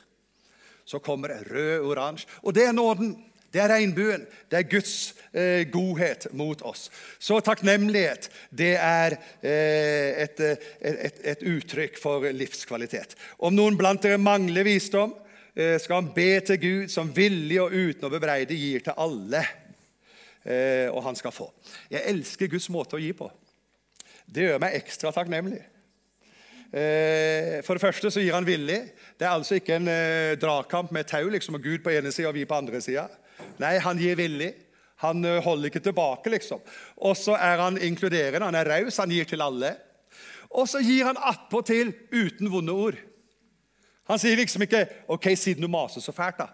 Så 0.88 1.00
kommer 1.04 1.34
det 1.34 1.50
rød, 1.50 1.88
oransje. 1.90 2.28
Og 2.44 2.56
det 2.56 2.68
er 2.68 2.76
nåden. 2.76 3.12
Det 3.52 3.60
er 3.62 3.70
regnbuen. 3.72 4.24
Det 4.50 4.58
er 4.58 4.68
Guds 4.68 4.94
eh, 5.32 5.66
godhet 5.72 6.26
mot 6.36 6.60
oss. 6.68 6.88
Så 7.18 7.38
takknemlighet, 7.44 8.28
det 8.50 8.74
er 8.76 9.16
eh, 9.40 10.24
et, 10.26 10.40
et, 10.40 10.66
et, 10.80 11.20
et 11.32 11.44
uttrykk 11.54 12.00
for 12.00 12.26
livskvalitet. 12.36 13.16
Om 13.38 13.56
noen 13.56 13.78
blant 13.78 14.02
dere 14.02 14.20
mangler 14.20 14.66
visdom, 14.66 15.14
eh, 15.54 15.76
skal 15.80 16.02
han 16.02 16.10
be 16.16 16.28
til 16.44 16.60
Gud, 16.60 16.92
som 16.92 17.12
villig 17.16 17.62
og 17.62 17.72
uten 17.72 18.08
å 18.08 18.12
bebreide 18.12 18.58
gir 18.58 18.84
til 18.84 19.00
alle. 19.00 19.44
Eh, 20.46 20.86
og 20.92 21.02
han 21.02 21.18
skal 21.18 21.34
få. 21.34 21.48
Jeg 21.90 22.06
elsker 22.12 22.50
Guds 22.52 22.68
måte 22.70 22.98
å 22.98 23.02
gi 23.02 23.10
på. 23.16 23.26
Det 24.26 24.46
gjør 24.46 24.62
meg 24.62 24.78
ekstra 24.78 25.12
takknemlig. 25.14 25.62
For 26.66 27.78
det 27.78 27.80
første 27.80 28.10
så 28.10 28.20
gir 28.20 28.34
han 28.34 28.44
villig. 28.44 28.80
Det 29.16 29.24
er 29.24 29.30
altså 29.30 29.56
ikke 29.56 29.76
en 29.78 29.86
dragkamp 30.42 30.90
med 30.92 31.06
tau 31.08 31.30
liksom, 31.30 31.56
og 31.56 31.62
Gud 31.62 31.84
på 31.84 31.92
ene 31.94 32.10
sida 32.12 32.28
og 32.28 32.34
vi 32.36 32.42
på 32.44 32.56
andre 32.58 32.80
sida. 32.82 33.04
Nei, 33.62 33.76
han 33.80 34.02
gir 34.02 34.18
villig. 34.18 34.50
Han 35.04 35.22
holder 35.22 35.70
ikke 35.70 35.84
tilbake, 35.86 36.32
liksom. 36.34 36.60
Og 37.06 37.14
så 37.16 37.38
er 37.38 37.62
han 37.62 37.78
inkluderende, 37.78 38.50
han 38.50 38.58
er 38.58 38.68
raus, 38.74 38.98
han 38.98 39.14
gir 39.14 39.30
til 39.30 39.46
alle. 39.46 39.76
Og 40.50 40.68
så 40.68 40.82
gir 40.84 41.06
han 41.06 41.22
attpåtil 41.30 41.94
uten 42.12 42.50
vonde 42.52 42.74
ord. 42.74 42.98
Han 44.06 44.20
sier 44.22 44.38
liksom 44.38 44.62
ikke 44.62 44.86
'OK, 45.08 45.32
siden 45.36 45.62
du 45.62 45.68
maser 45.68 46.00
så 46.00 46.12
fælt, 46.12 46.38
da, 46.38 46.46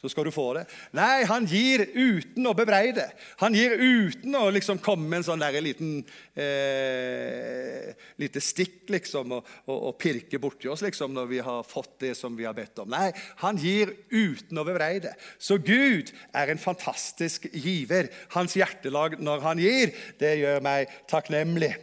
så 0.00 0.08
skal 0.08 0.24
du 0.24 0.32
få 0.32 0.54
det'. 0.56 0.66
Nei, 0.96 1.24
han 1.28 1.44
gir 1.44 1.84
uten 1.92 2.46
å 2.48 2.54
bebreide. 2.56 3.04
Han 3.42 3.54
gir 3.54 3.76
uten 3.76 4.34
å 4.34 4.50
liksom 4.50 4.78
komme 4.80 5.08
med 5.08 5.20
en 5.20 5.26
sånn 5.28 5.42
der 5.42 5.60
liten 5.60 5.98
eh, 6.34 7.92
lite 8.16 8.40
stikk 8.40 8.88
liksom, 8.88 9.32
og, 9.36 9.50
og, 9.66 9.76
og, 9.90 9.98
pirke 10.00 10.40
borti 10.40 10.70
oss 10.72 10.82
liksom, 10.82 11.12
når 11.14 11.26
vi 11.26 11.42
har 11.44 11.62
fått 11.68 11.98
det 12.06 12.14
som 12.16 12.36
vi 12.36 12.46
har 12.48 12.56
bedt 12.56 12.80
om. 12.80 12.88
Nei, 12.88 13.10
han 13.44 13.60
gir 13.60 13.92
uten 14.08 14.58
å 14.58 14.64
bebreide. 14.64 15.12
Så 15.38 15.58
Gud 15.58 16.14
er 16.32 16.48
en 16.48 16.62
fantastisk 16.62 17.50
giver. 17.52 18.08
Hans 18.32 18.56
hjertelag 18.56 19.20
når 19.20 19.44
han 19.44 19.58
gir, 19.60 19.92
det 20.18 20.38
gjør 20.40 20.64
meg 20.64 20.88
takknemlig. 21.10 21.74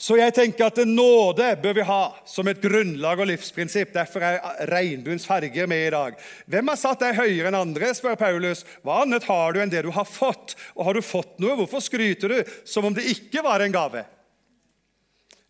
Så 0.00 0.16
jeg 0.16 0.32
tenker 0.32 0.70
at 0.70 0.78
nåde 0.88 1.50
bør 1.60 1.74
vi 1.76 1.84
ha 1.84 2.02
som 2.24 2.48
et 2.48 2.62
grunnlag 2.62 3.20
og 3.20 3.28
livsprinsipp. 3.28 3.90
Derfor 3.92 4.24
er 4.24 4.38
regnbuens 4.70 5.26
farger 5.28 5.68
med 5.68 5.82
i 5.84 5.90
dag. 5.92 6.16
Hvem 6.48 6.70
har 6.72 6.78
satt 6.80 7.02
deg 7.04 7.18
høyere 7.18 7.50
enn 7.50 7.58
andre? 7.58 7.90
spør 7.92 8.16
Paulus. 8.16 8.62
Hva 8.80 9.02
annet 9.02 9.28
har 9.28 9.52
du 9.52 9.60
enn 9.60 9.72
det 9.72 9.82
du 9.84 9.90
har 9.92 10.08
fått? 10.08 10.56
Og 10.72 10.86
har 10.88 10.96
du 10.96 11.04
fått 11.04 11.36
noe, 11.44 11.58
hvorfor 11.58 11.84
skryter 11.84 12.32
du 12.32 12.54
som 12.64 12.88
om 12.88 12.96
det 12.96 13.04
ikke 13.12 13.44
var 13.44 13.60
en 13.60 13.76
gave? 13.76 14.06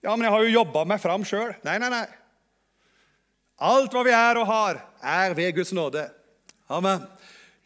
Ja, 0.02 0.16
men 0.16 0.26
jeg 0.26 0.34
har 0.34 0.42
jo 0.42 0.56
jobba 0.56 0.82
meg 0.88 1.02
fram 1.02 1.28
sjøl. 1.28 1.54
Nei, 1.62 1.78
nei, 1.78 1.92
nei. 1.94 2.06
Alt 3.70 3.94
hva 3.94 4.02
vi 4.02 4.16
er 4.16 4.40
og 4.40 4.50
har, 4.50 4.82
er 4.98 5.38
ved 5.38 5.54
Guds 5.60 5.70
nåde. 5.76 6.08
Amen. 6.72 7.06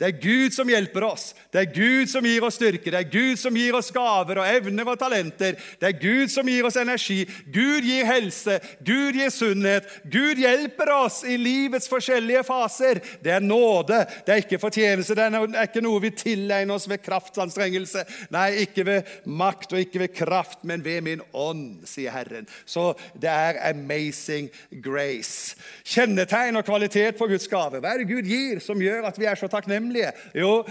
Det 0.05 0.11
er 0.11 0.21
Gud 0.21 0.53
som 0.53 0.69
hjelper 0.69 1.05
oss. 1.07 1.31
Det 1.49 1.63
er 1.63 1.71
Gud 1.73 2.11
som 2.13 2.27
gir 2.29 2.45
oss 2.45 2.59
styrke. 2.59 2.91
Det 2.93 2.99
er 2.99 3.07
Gud 3.09 3.39
som 3.41 3.55
gir 3.57 3.73
oss 3.79 3.87
gaver 3.95 4.37
og 4.37 4.45
evner 4.45 4.91
og 4.93 4.99
talenter. 5.01 5.57
Det 5.81 5.87
er 5.89 5.95
Gud 5.97 6.29
som 6.29 6.49
gir 6.51 6.67
oss 6.69 6.77
energi. 6.77 7.23
Gud 7.49 7.87
gir 7.89 8.05
helse. 8.05 8.59
Gud 8.85 9.17
gir 9.17 9.33
sunnhet. 9.33 9.89
Gud 10.13 10.43
hjelper 10.43 10.93
oss 10.93 11.23
i 11.25 11.39
livets 11.41 11.89
forskjellige 11.89 12.43
faser. 12.45 13.01
Det 13.25 13.33
er 13.33 13.47
nåde. 13.47 14.03
Det 14.27 14.35
er 14.35 14.43
ikke 14.43 14.61
fortjeneste. 14.61 15.17
Det 15.17 15.25
er 15.25 15.71
ikke 15.71 15.85
noe 15.87 16.03
vi 16.05 16.13
tilegner 16.21 16.77
oss 16.77 16.85
ved 16.91 17.01
kraftanstrengelse. 17.01 18.05
Nei, 18.35 18.51
ikke 18.67 18.85
ved 18.91 19.17
makt 19.25 19.73
og 19.73 19.81
ikke 19.87 20.05
ved 20.05 20.13
kraft, 20.21 20.61
men 20.69 20.85
ved 20.85 21.01
min 21.09 21.25
ånd, 21.33 21.81
sier 21.89 22.13
Herren. 22.13 22.45
Så 22.69 22.91
det 23.17 23.33
er 23.33 23.63
amazing 23.71 24.53
grace. 24.85 25.57
Kjennetegn 25.81 26.61
og 26.61 26.69
kvalitet 26.69 27.17
på 27.17 27.33
Guds 27.33 27.49
gave. 27.49 27.81
Hva 27.81 27.97
er 27.97 28.05
det 28.05 28.11
Gud 28.13 28.29
gir 28.29 28.61
som 28.61 28.85
gjør 28.85 29.09
at 29.09 29.17
vi 29.17 29.33
er 29.33 29.41
så 29.41 29.49
takknemlige? 29.49 29.94
Takknemlige? 29.95 30.13
Jo, 30.35 30.65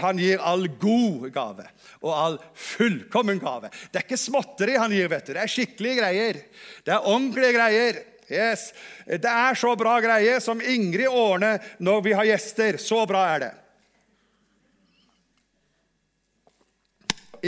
han 0.00 0.18
gir 0.18 0.38
all 0.40 0.66
god 0.80 1.30
gave 1.32 1.66
og 2.00 2.12
all 2.14 2.38
fullkommen 2.54 3.38
gave. 3.38 3.70
Det 3.90 4.00
er 4.00 4.06
ikke 4.06 4.20
småtteri 4.20 4.76
han 4.78 4.92
gir, 4.92 5.08
vet 5.08 5.26
du. 5.26 5.32
Det 5.34 5.42
er 5.42 5.50
skikkelige 5.50 6.00
greier. 6.00 6.42
Det 6.84 6.94
er 6.94 7.06
ordentlige 7.06 7.54
greier. 7.56 8.02
Yes. 8.28 8.72
Det 9.06 9.24
er 9.24 9.54
så 9.56 9.74
bra 9.76 9.98
greie 10.04 10.36
som 10.40 10.60
Ingrid 10.60 11.08
ordner 11.08 11.62
når 11.78 12.04
vi 12.04 12.12
har 12.12 12.28
gjester. 12.28 12.78
Så 12.78 13.06
bra 13.08 13.24
er 13.34 13.46
det. 13.46 13.54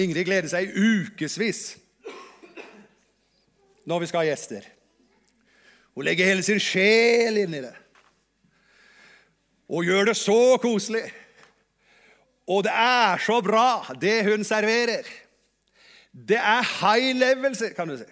Ingrid 0.01 0.25
gleder 0.25 0.49
seg 0.49 0.71
ukevis 0.71 1.77
når 3.91 4.03
vi 4.03 4.09
skal 4.11 4.23
ha 4.23 4.29
gjester. 4.29 4.67
Hun 5.99 6.07
legger 6.07 6.29
hele 6.31 6.45
sin 6.47 6.61
sjel 6.63 7.41
inn 7.43 7.55
i 7.59 7.63
det 7.65 7.75
og 9.71 9.87
gjør 9.87 10.11
det 10.11 10.17
så 10.19 10.59
koselig. 10.63 11.05
Og 12.51 12.65
det 12.67 12.73
er 12.75 13.21
så 13.23 13.39
bra, 13.45 13.95
det 14.01 14.25
hun 14.27 14.45
serverer. 14.45 15.07
Det 16.11 16.39
er 16.39 16.67
high 16.81 17.15
level, 17.15 17.55
kan 17.77 17.89
du 17.89 17.95
si. 18.01 18.09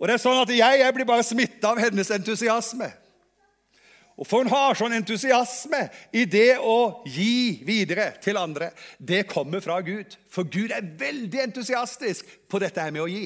Og 0.00 0.08
det 0.08 0.16
er 0.16 0.22
sånn 0.22 0.40
at 0.42 0.50
Jeg, 0.50 0.80
jeg 0.80 0.94
blir 0.96 1.06
bare 1.06 1.22
smitta 1.22 1.70
av 1.70 1.78
hennes 1.78 2.10
entusiasme. 2.10 2.90
Og 4.18 4.26
For 4.26 4.42
hun 4.42 4.50
har 4.50 4.76
sånn 4.78 4.94
entusiasme 4.94 5.80
i 6.14 6.24
det 6.30 6.58
å 6.62 7.02
gi 7.06 7.62
videre 7.66 8.12
til 8.22 8.38
andre. 8.38 8.70
Det 8.98 9.24
kommer 9.30 9.62
fra 9.62 9.80
Gud. 9.82 10.18
For 10.30 10.46
Gud 10.46 10.74
er 10.74 10.86
veldig 10.98 11.40
entusiastisk 11.48 12.28
på 12.50 12.60
dette 12.62 12.82
her 12.82 12.94
med 12.94 13.02
å 13.02 13.10
gi. 13.10 13.24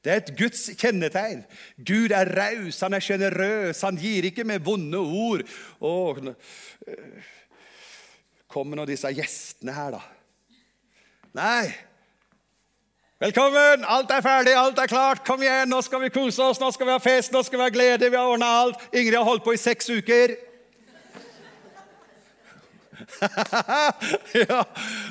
Det 0.00 0.12
er 0.12 0.22
et 0.22 0.32
Guds 0.38 0.62
kjennetegn. 0.80 1.42
Gud 1.76 2.14
er 2.16 2.30
raus, 2.32 2.78
han 2.80 2.96
er 2.96 3.04
sjenerøs, 3.04 3.82
han 3.84 4.00
gir 4.00 4.30
ikke 4.30 4.46
med 4.48 4.64
vonde 4.64 4.96
ord. 4.96 5.44
Og, 5.84 6.22
kommer 8.50 8.80
nå 8.80 8.88
disse 8.88 9.12
gjestene 9.12 9.76
her, 9.76 9.98
da? 9.98 10.00
Nei. 11.36 11.68
Velkommen! 13.20 13.84
Alt 13.84 14.14
er 14.16 14.24
ferdig, 14.24 14.56
alt 14.56 14.80
er 14.80 14.88
klart. 14.88 15.20
Kom 15.28 15.44
igjen, 15.44 15.68
nå 15.68 15.82
skal 15.84 16.00
vi 16.06 16.12
kose 16.14 16.48
oss, 16.48 16.62
nå 16.62 16.72
skal 16.72 16.88
vi 16.88 16.96
ha 16.96 17.02
fest, 17.04 17.34
nå 17.36 17.44
skal 17.44 17.60
vi 17.60 17.66
ha 17.68 17.74
glede. 17.74 18.08
Vi 18.08 18.16
har 18.16 18.32
ordna 18.32 18.48
alt. 18.62 18.88
Ingrid 18.96 19.18
har 19.20 19.28
holdt 19.28 19.44
på 19.44 19.52
i 19.52 19.60
seks 19.60 19.92
uker. 19.92 20.32
ja. 24.40 24.64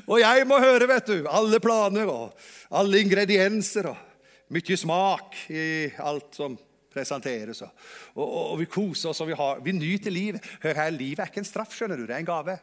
Og 0.09 0.17
jeg 0.17 0.49
må 0.49 0.57
høre, 0.65 0.89
vet 0.89 1.13
du, 1.13 1.17
alle 1.29 1.61
planer 1.61 2.09
og 2.09 2.49
alle 2.73 3.05
ingredienser. 3.05 3.93
og 3.93 4.08
mye 4.49 4.77
smak 4.77 5.37
i 5.53 5.67
alt 6.01 6.37
som 6.37 6.57
presenteres. 6.93 7.61
Og, 7.63 8.25
og, 8.25 8.55
vi 8.61 8.69
koser 8.69 9.11
oss, 9.11 9.21
og 9.21 9.29
vi, 9.29 9.37
har, 9.37 9.61
vi 9.65 9.75
nyter 9.77 10.13
livet. 10.13 10.45
Hør 10.63 10.81
her, 10.83 10.95
Livet 10.95 11.23
er 11.23 11.31
ikke 11.31 11.43
en 11.43 11.51
straff, 11.51 11.75
skjønner 11.75 11.99
du. 11.99 12.07
Det 12.07 12.17
er 12.17 12.23
en 12.23 12.31
gave. 12.31 12.57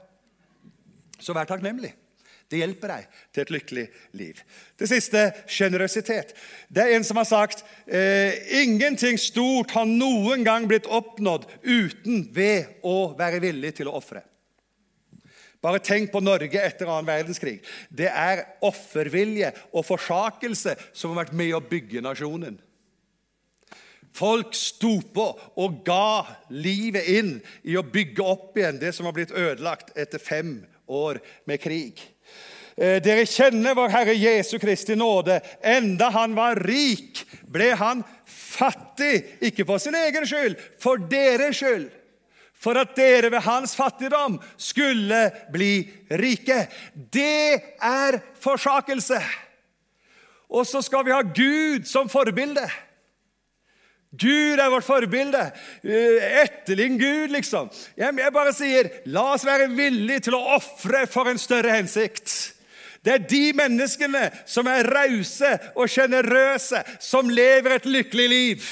Så 1.23 1.37
vær 1.37 1.49
takknemlig. 1.49 1.95
Det 2.47 2.61
hjelper 2.61 2.93
deg 2.93 3.07
til 3.35 3.43
et 3.43 3.51
lykkelig 3.51 3.85
liv. 4.19 4.41
Det 4.79 4.87
siste 4.87 5.23
sjenerøsitet. 5.51 6.31
Det 6.71 6.85
er 6.85 6.95
en 6.95 7.07
som 7.07 7.19
har 7.19 7.27
sagt 7.27 7.65
eh, 7.87 8.39
ingenting 8.63 9.19
stort 9.19 9.75
har 9.75 9.89
noen 9.91 10.45
gang 10.47 10.69
blitt 10.71 10.87
oppnådd 10.87 11.49
uten 11.67 12.29
ved 12.35 12.85
å 12.87 13.17
være 13.19 13.43
villig 13.43 13.75
til 13.81 13.91
å 13.91 13.97
ofre. 13.99 14.23
Bare 15.67 15.83
tenk 15.83 16.13
på 16.13 16.23
Norge 16.23 16.61
etter 16.63 16.87
annen 16.87 17.09
verdenskrig. 17.09 17.57
Det 17.91 18.07
er 18.07 18.45
offervilje 18.63 19.51
og 19.73 19.83
forsakelse 19.89 20.77
som 20.95 21.11
har 21.11 21.25
vært 21.25 21.35
med 21.35 21.57
å 21.57 21.63
bygge 21.65 22.05
nasjonen. 22.07 22.61
Folk 24.15 24.55
sto 24.55 24.95
på 25.13 25.25
og 25.59 25.81
ga 25.85 26.23
livet 26.55 27.11
inn 27.11 27.33
i 27.67 27.75
å 27.77 27.83
bygge 27.83 28.23
opp 28.23 28.55
igjen 28.57 28.79
det 28.81 28.95
som 28.95 29.09
har 29.09 29.17
blitt 29.17 29.35
ødelagt 29.35 29.91
etter 29.99 30.23
fem 30.23 30.61
år 30.87 31.19
med 31.51 31.61
krig. 31.61 31.99
Eh, 32.77 33.03
dere 33.03 33.27
kjenner 33.27 33.75
vår 33.75 33.91
Herre 33.91 34.15
Jesu 34.15 34.61
Kristi 34.63 34.95
nåde. 34.95 35.41
Enda 35.67 36.13
han 36.15 36.39
var 36.39 36.63
rik, 36.63 37.25
ble 37.43 37.73
han 37.75 38.07
fattig. 38.31 39.25
Ikke 39.51 39.67
for 39.67 39.83
sin 39.83 39.99
egen 39.99 40.31
skyld, 40.31 40.61
for 40.79 41.03
deres 41.11 41.59
skyld 41.59 41.91
for 42.61 42.79
at 42.81 42.97
dere 42.97 43.31
ved 43.31 43.45
hans 43.45 43.77
fattigdom 43.77 44.39
skulle 44.57 45.27
bli 45.53 45.85
rike. 46.11 46.65
Det 46.95 47.77
er 47.83 48.21
forsakelse. 48.41 49.21
Og 50.49 50.67
så 50.67 50.83
skal 50.83 51.05
vi 51.07 51.15
ha 51.15 51.23
Gud 51.23 51.87
som 51.91 52.09
forbilde. 52.09 52.67
Gud 54.17 54.61
er 54.63 54.71
vårt 54.71 54.87
forbilde. 54.87 55.43
Eh, 55.85 56.43
etterlign 56.43 56.99
Gud, 56.99 57.35
liksom. 57.35 57.69
Jeg 57.99 58.33
bare 58.33 58.55
sier, 58.57 58.89
la 59.13 59.33
oss 59.35 59.45
være 59.45 59.69
villige 59.75 60.29
til 60.29 60.39
å 60.39 60.45
ofre 60.57 61.05
for 61.11 61.29
en 61.29 61.41
større 61.41 61.75
hensikt. 61.75 62.55
Det 63.05 63.13
er 63.13 63.27
de 63.29 63.53
menneskene 63.55 64.25
som 64.49 64.67
er 64.71 64.89
rause 64.91 65.53
og 65.77 65.91
sjenerøse, 65.91 66.81
som 67.03 67.29
lever 67.31 67.77
et 67.77 67.87
lykkelig 67.87 68.29
liv. 68.31 68.71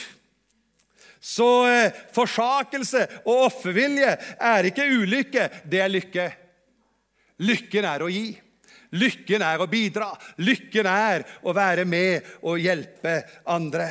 Så 1.24 1.48
eh, 1.70 2.00
forsakelse 2.12 3.06
og 3.24 3.46
offervilje 3.46 4.10
er 4.36 4.68
ikke 4.68 4.88
ulykke, 4.92 5.48
det 5.64 5.80
er 5.80 5.92
lykke. 5.92 6.26
Lykken 7.44 7.86
er 7.88 8.04
å 8.04 8.10
gi. 8.12 8.26
Lykken 8.94 9.42
er 9.42 9.62
å 9.62 9.66
bidra. 9.70 10.12
Lykken 10.44 10.86
er 10.86 11.24
å 11.42 11.54
være 11.56 11.86
med 11.88 12.28
og 12.44 12.60
hjelpe 12.62 13.22
andre. 13.50 13.88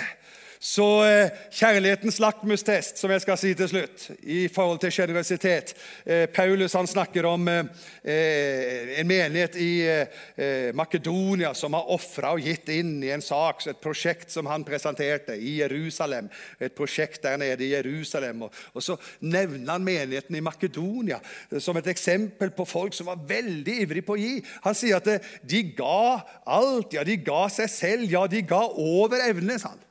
Så 0.63 0.86
eh, 1.04 1.32
kjærlighetens 1.52 2.21
lakmustest, 2.23 3.02
som 3.02 3.12
jeg 3.12 3.19
skal 3.19 3.36
si 3.39 3.49
til 3.60 3.67
slutt, 3.67 4.06
i 4.32 4.45
forhold 4.47 4.80
til 4.80 4.93
sjenerøsitet 4.95 5.73
eh, 6.08 6.23
Paulus 6.32 6.78
han 6.78 6.88
snakker 6.88 7.28
om 7.28 7.49
eh, 7.52 7.67
eh 8.08 8.93
en 9.02 9.10
menighet 9.10 9.58
i 9.60 9.73
eh, 9.89 10.71
Makedonia 10.76 11.52
som 11.58 11.76
har 11.76 11.91
ofra 11.91 12.32
og 12.38 12.47
gitt 12.47 12.71
inn 12.71 12.95
i 13.04 13.12
en 13.12 13.26
sak, 13.26 13.65
et 13.67 13.84
prosjekt 13.84 14.32
som 14.32 14.47
han 14.47 14.63
presenterte 14.63 15.36
i 15.36 15.58
Jerusalem. 15.60 16.32
Et 16.60 16.71
prosjekt 16.76 17.26
der 17.28 17.38
nede 17.43 17.65
i 17.65 17.73
Jerusalem. 17.73 18.47
Og, 18.47 18.63
og 18.71 18.88
så 18.88 18.95
nevner 19.19 19.76
han 19.76 19.84
menigheten 19.84 20.39
i 20.39 20.45
Makedonia 20.47 21.19
som 21.60 21.76
et 21.78 21.91
eksempel 21.91 22.56
på 22.56 22.63
folk 22.69 22.95
som 22.95 23.12
var 23.12 23.19
veldig 23.28 23.82
ivrige 23.84 24.08
på 24.08 24.15
å 24.15 24.21
gi. 24.21 24.36
Han 24.63 24.78
sier 24.78 25.02
at 25.02 25.34
de 25.43 25.65
ga 25.76 26.21
alt, 26.45 26.95
ja, 26.95 27.04
de 27.04 27.19
ga 27.19 27.49
seg 27.52 27.67
selv, 27.67 28.12
ja, 28.12 28.30
de 28.32 28.47
ga 28.47 28.63
over 28.80 29.28
evne. 29.28 29.60
sa 29.60 29.76
han. 29.76 29.89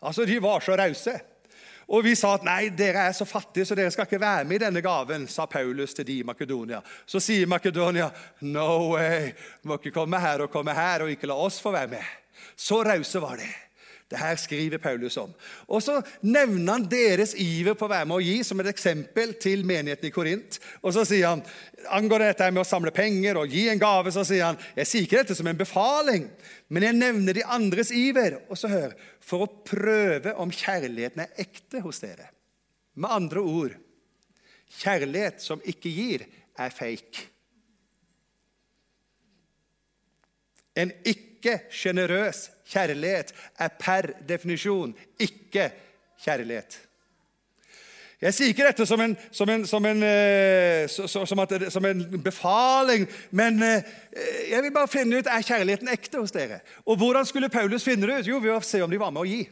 Altså, 0.00 0.24
De 0.24 0.38
var 0.40 0.60
så 0.60 0.76
rause. 0.76 1.18
Og 1.88 2.04
vi 2.04 2.12
sa 2.20 2.34
at 2.36 2.44
nei, 2.44 2.68
dere 2.76 3.06
er 3.08 3.14
så 3.16 3.24
fattige, 3.24 3.64
så 3.64 3.76
dere 3.76 3.90
skal 3.90 4.04
ikke 4.04 4.20
være 4.20 4.44
med 4.44 4.58
i 4.58 4.64
denne 4.66 4.82
gaven, 4.84 5.24
sa 5.28 5.46
Paulus 5.48 5.94
til 5.96 6.04
de 6.04 6.18
i 6.20 6.26
Makedonia. 6.26 6.82
Så 7.08 7.20
sier 7.24 7.48
Makedonia 7.48 8.10
no 8.44 8.90
way, 8.92 9.30
må 9.64 9.78
ikke 9.80 9.94
komme 9.96 10.20
her 10.20 10.44
og 10.44 10.52
komme 10.52 10.74
her 10.76 11.06
og 11.06 11.14
ikke 11.14 11.30
la 11.30 11.38
oss 11.40 11.62
få 11.64 11.72
være 11.72 11.94
med. 11.94 12.04
Så 12.56 12.82
rause 12.84 13.22
var 13.24 13.40
de. 13.40 13.48
Det 14.08 14.16
her 14.16 14.36
skriver 14.40 14.80
Paulus 14.80 15.16
om. 15.20 15.32
Og 15.68 15.82
Så 15.84 15.98
nevner 16.24 16.72
han 16.72 16.86
deres 16.88 17.34
iver 17.36 17.76
på 17.76 17.84
å 17.84 17.90
være 17.92 18.08
med 18.08 18.16
å 18.16 18.24
gi 18.24 18.38
som 18.46 18.60
et 18.60 18.70
eksempel 18.70 19.34
til 19.40 19.66
menigheten 19.68 20.08
i 20.08 20.12
Korint. 20.14 20.56
Og 20.80 20.94
så 20.96 21.04
sier 21.08 21.28
han, 21.28 21.42
Angående 21.94 22.30
dette 22.30 22.48
med 22.50 22.64
å 22.64 22.68
samle 22.68 22.90
penger 22.90 23.38
og 23.38 23.52
gi 23.52 23.68
en 23.70 23.80
gave, 23.80 24.10
så 24.12 24.24
sier 24.26 24.48
han 24.48 24.56
jeg 24.74 24.88
sier 24.88 25.04
ikke 25.04 25.20
dette 25.20 25.36
som 25.38 25.46
en 25.46 25.60
befaling, 25.60 26.24
men 26.72 26.86
jeg 26.88 26.96
nevner 26.96 27.36
de 27.36 27.44
andres 27.44 27.92
iver. 27.94 28.40
Og 28.48 28.58
så 28.58 28.72
hør, 28.72 28.96
For 29.20 29.44
å 29.44 29.52
prøve 29.68 30.32
om 30.40 30.50
kjærligheten 30.50 31.22
er 31.26 31.44
ekte 31.44 31.84
hos 31.84 32.00
dere. 32.00 32.30
Med 32.96 33.12
andre 33.12 33.44
ord 33.44 33.76
kjærlighet 34.68 35.42
som 35.42 35.62
ikke 35.64 35.92
gir, 35.92 36.24
er 36.58 36.72
fake. 36.74 37.28
En 40.78 40.92
ikke 41.06 41.60
sjenerøs 41.74 42.48
kjærlighet 42.68 43.32
er 43.58 43.72
per 43.80 44.12
definisjon 44.28 44.94
ikke 45.20 45.70
kjærlighet. 46.24 46.78
Jeg 48.18 48.34
sier 48.34 48.50
ikke 48.50 48.66
dette 48.66 48.82
som 48.86 48.98
en, 48.98 49.12
som 49.30 49.50
en, 49.52 49.64
som 49.66 49.84
en, 49.86 50.00
eh, 50.02 50.88
som 50.90 51.42
at, 51.44 51.52
en 51.86 52.00
befaling, 52.22 53.04
men 53.30 53.62
eh, 53.62 53.92
jeg 54.50 54.62
vil 54.64 54.74
bare 54.74 54.90
finne 54.90 55.20
ut 55.20 55.30
er 55.30 55.44
kjærligheten 55.46 55.92
ekte 55.92 56.18
hos 56.18 56.34
dere. 56.34 56.58
Og 56.86 56.98
Hvordan 56.98 57.26
skulle 57.26 57.48
Paulus 57.48 57.86
finne 57.86 58.10
det 58.10 58.18
ut? 58.18 58.30
Jo, 58.32 58.40
ved 58.42 58.56
å 58.56 58.64
se 58.64 58.82
om 58.82 58.90
de 58.90 58.98
var 58.98 59.14
med 59.14 59.22
å 59.22 59.28
gi. 59.28 59.44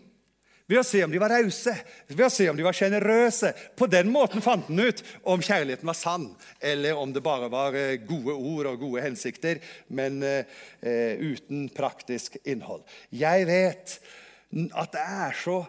Ved 0.66 0.80
å 0.80 0.86
se 0.86 0.98
om 1.06 1.12
de 1.12 1.20
var 1.22 1.30
rause, 1.30 1.72
ved 2.10 2.24
å 2.26 2.32
se 2.32 2.48
om 2.50 2.56
de 2.58 2.64
var 2.66 2.74
sjenerøse. 2.74 3.52
På 3.78 3.86
den 3.86 4.08
måten 4.10 4.42
fant 4.42 4.66
han 4.66 4.82
ut 4.82 5.02
om 5.22 5.42
kjærligheten 5.44 5.86
var 5.86 5.98
sann, 5.98 6.26
eller 6.58 6.98
om 6.98 7.12
det 7.14 7.22
bare 7.22 7.50
var 7.52 7.76
eh, 7.78 8.00
gode 8.02 8.34
ord 8.34 8.72
og 8.72 8.80
gode 8.82 9.04
hensikter, 9.04 9.62
men 9.94 10.18
eh, 10.26 11.14
uten 11.22 11.68
praktisk 11.74 12.40
innhold. 12.42 12.82
Jeg 13.14 13.46
vet 13.46 13.94
at 14.74 14.94
det 14.96 15.06
er 15.06 15.38
så 15.38 15.60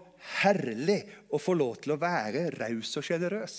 herlig 0.42 1.04
å 1.30 1.40
få 1.42 1.54
lov 1.58 1.78
til 1.84 1.94
å 1.94 2.02
være 2.02 2.48
raus 2.58 2.98
og 2.98 3.06
sjenerøs. 3.06 3.58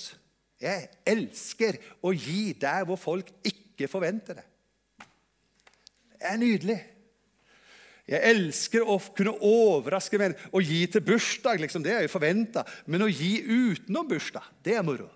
Jeg 0.58 0.88
elsker 1.06 1.78
å 2.02 2.10
gi 2.10 2.50
der 2.58 2.82
hvor 2.88 2.98
folk 2.98 3.30
ikke 3.46 3.86
forventer 3.90 4.40
det. 4.40 4.46
Det 6.18 6.32
er 6.32 6.40
nydelig. 6.42 6.80
Jeg 8.08 8.24
elsker 8.24 8.88
å 8.88 8.96
kunne 9.12 9.34
overraske 9.44 10.16
mennesker. 10.20 10.48
Å 10.48 10.62
gi 10.64 10.80
til 10.88 11.04
bursdag, 11.04 11.60
liksom, 11.60 11.84
det 11.84 11.92
er 11.92 12.06
jo 12.06 12.12
forventa. 12.14 12.64
Men 12.88 13.04
å 13.04 13.10
gi 13.12 13.42
utenom 13.44 14.08
bursdag, 14.08 14.46
det 14.64 14.78
er 14.78 14.86
moro. 14.86 15.10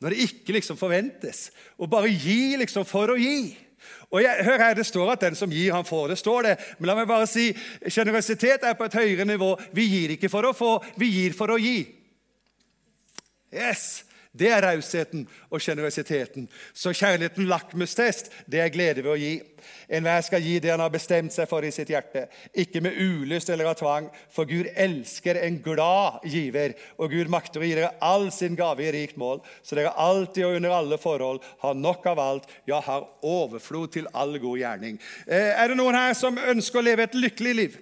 Når 0.00 0.12
det 0.12 0.26
ikke 0.26 0.56
liksom 0.56 0.76
forventes. 0.80 1.48
Å 1.80 1.88
bare 1.88 2.12
gi 2.12 2.56
liksom 2.60 2.84
for 2.88 3.12
å 3.14 3.18
gi. 3.20 3.52
Og 4.10 4.20
jeg, 4.20 4.44
hør 4.44 4.60
her, 4.60 4.74
Det 4.76 4.84
står 4.86 5.12
at 5.14 5.24
den 5.24 5.38
som 5.38 5.52
gir, 5.52 5.72
han 5.72 5.88
får. 5.88 6.08
Det 6.12 6.18
står 6.20 6.42
det. 6.48 6.54
Men 6.78 6.90
la 6.90 6.98
meg 6.98 7.08
bare 7.08 7.28
si 7.28 7.48
generøsitet 7.88 8.64
er 8.64 8.76
på 8.76 8.84
et 8.84 9.00
høyere 9.00 9.24
nivå. 9.28 9.54
Vi 9.72 9.88
gir 9.88 10.14
ikke 10.16 10.32
for 10.32 10.48
å 10.48 10.56
få, 10.56 10.76
vi 11.00 11.08
gir 11.14 11.36
for 11.36 11.52
å 11.52 11.60
gi. 11.60 11.78
Yes! 13.52 14.09
Det 14.30 14.46
er 14.46 14.62
rausheten 14.62 15.24
og 15.50 15.62
sjenerøsiteten. 15.62 16.44
Så 16.72 16.92
kjærligheten 16.94 17.48
lakmustest, 17.50 18.30
det 18.46 18.60
er 18.62 18.70
glede 18.70 19.02
ved 19.02 19.10
å 19.10 19.18
gi. 19.18 19.32
Enhver 19.90 20.22
skal 20.22 20.44
gi 20.44 20.54
det 20.62 20.70
han 20.70 20.82
har 20.82 20.92
bestemt 20.92 21.34
seg 21.34 21.48
for 21.50 21.66
i 21.66 21.72
sitt 21.74 21.90
hjerte, 21.90 22.28
ikke 22.54 22.80
med 22.84 22.94
ulyst 22.96 23.50
eller 23.50 23.72
av 23.72 23.76
tvang, 23.80 24.06
for 24.32 24.48
Gud 24.48 24.70
elsker 24.70 25.40
en 25.42 25.58
glad 25.64 26.22
giver, 26.30 26.76
og 26.96 27.10
Gud 27.12 27.32
makter 27.32 27.60
å 27.60 27.66
gi 27.66 27.74
dere 27.74 27.92
all 28.06 28.30
sin 28.34 28.56
gave 28.58 28.86
i 28.86 28.94
rikt 28.94 29.18
mål, 29.20 29.42
så 29.66 29.76
dere 29.76 29.96
alltid 29.98 30.46
og 30.46 30.56
under 30.60 30.78
alle 30.78 31.00
forhold 31.02 31.44
har 31.66 31.76
nok 31.76 32.06
av 32.14 32.22
alt, 32.22 32.50
ja, 32.70 32.80
har 32.86 33.10
overflod 33.26 33.98
til 33.98 34.08
all 34.14 34.38
god 34.38 34.62
gjerning. 34.62 34.98
Eh, 35.26 35.52
er 35.52 35.68
det 35.68 35.80
noen 35.82 35.98
her 35.98 36.14
som 36.18 36.38
ønsker 36.38 36.80
å 36.80 36.86
leve 36.86 37.10
et 37.10 37.18
lykkelig 37.18 37.56
liv? 37.58 37.78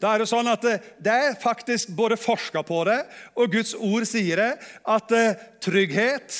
Da 0.00 0.14
er 0.14 0.22
Det 0.22 0.28
sånn 0.28 0.50
at 0.50 0.64
eh, 0.68 0.82
det 0.98 1.12
er 1.12 1.40
faktisk 1.40 1.94
både 1.96 2.18
forska 2.20 2.62
på 2.66 2.82
det, 2.88 3.00
og 3.36 3.52
Guds 3.52 3.74
ord 3.74 4.06
sier 4.08 4.40
det, 4.40 4.52
at 4.84 5.14
eh, 5.16 5.40
trygghet, 5.64 6.38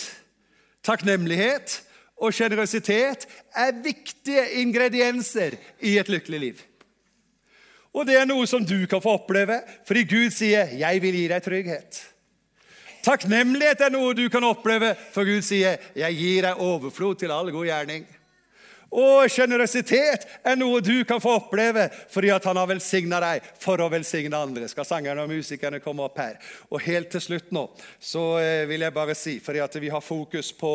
takknemlighet 0.84 1.80
og 2.20 2.34
sjenerøsitet 2.34 3.26
er 3.56 3.82
viktige 3.84 4.46
ingredienser 4.62 5.58
i 5.80 5.96
et 5.98 6.10
lykkelig 6.12 6.40
liv. 6.40 6.64
Og 7.94 8.06
det 8.08 8.16
er 8.18 8.26
noe 8.26 8.46
som 8.50 8.64
du 8.66 8.86
kan 8.90 9.02
få 9.02 9.14
oppleve, 9.20 9.60
fordi 9.86 10.02
Gud 10.10 10.34
sier 10.34 10.74
'Jeg 10.74 11.02
vil 11.02 11.14
gi 11.14 11.28
deg 11.28 11.42
trygghet'. 11.42 12.02
Takknemlighet 13.04 13.80
er 13.80 13.90
noe 13.90 14.14
du 14.14 14.28
kan 14.28 14.44
oppleve, 14.44 14.96
for 15.12 15.24
Gud 15.24 15.42
sier 15.42 15.78
'Jeg 15.94 16.16
gir 16.16 16.42
deg 16.42 16.58
overflod 16.58 17.18
til 17.18 17.30
all 17.30 17.50
god 17.50 17.66
gjerning'. 17.66 18.06
Og 18.94 19.26
sjenerøsitet 19.32 20.26
er 20.46 20.58
noe 20.58 20.82
du 20.84 21.02
kan 21.08 21.22
få 21.22 21.32
oppleve 21.40 21.88
fordi 22.12 22.30
at 22.30 22.44
han 22.46 22.58
har 22.60 22.68
velsigna 22.70 23.18
deg 23.24 23.48
for 23.60 23.82
å 23.82 23.88
velsigne 23.90 24.38
andre. 24.38 24.68
Skal 24.70 24.86
sangerne 24.86 25.24
og 25.24 25.32
musikerne 25.32 25.82
komme 25.82 26.06
opp 26.06 26.20
her? 26.22 26.38
Og 26.70 26.82
helt 26.86 27.10
til 27.10 27.24
slutt 27.24 27.50
nå 27.54 27.66
så 27.98 28.22
eh, 28.38 28.62
vil 28.70 28.86
jeg 28.86 28.94
bare 28.94 29.16
si, 29.18 29.36
fordi 29.42 29.62
at 29.64 29.78
vi 29.82 29.90
har 29.90 30.04
fokus 30.04 30.52
på 30.54 30.72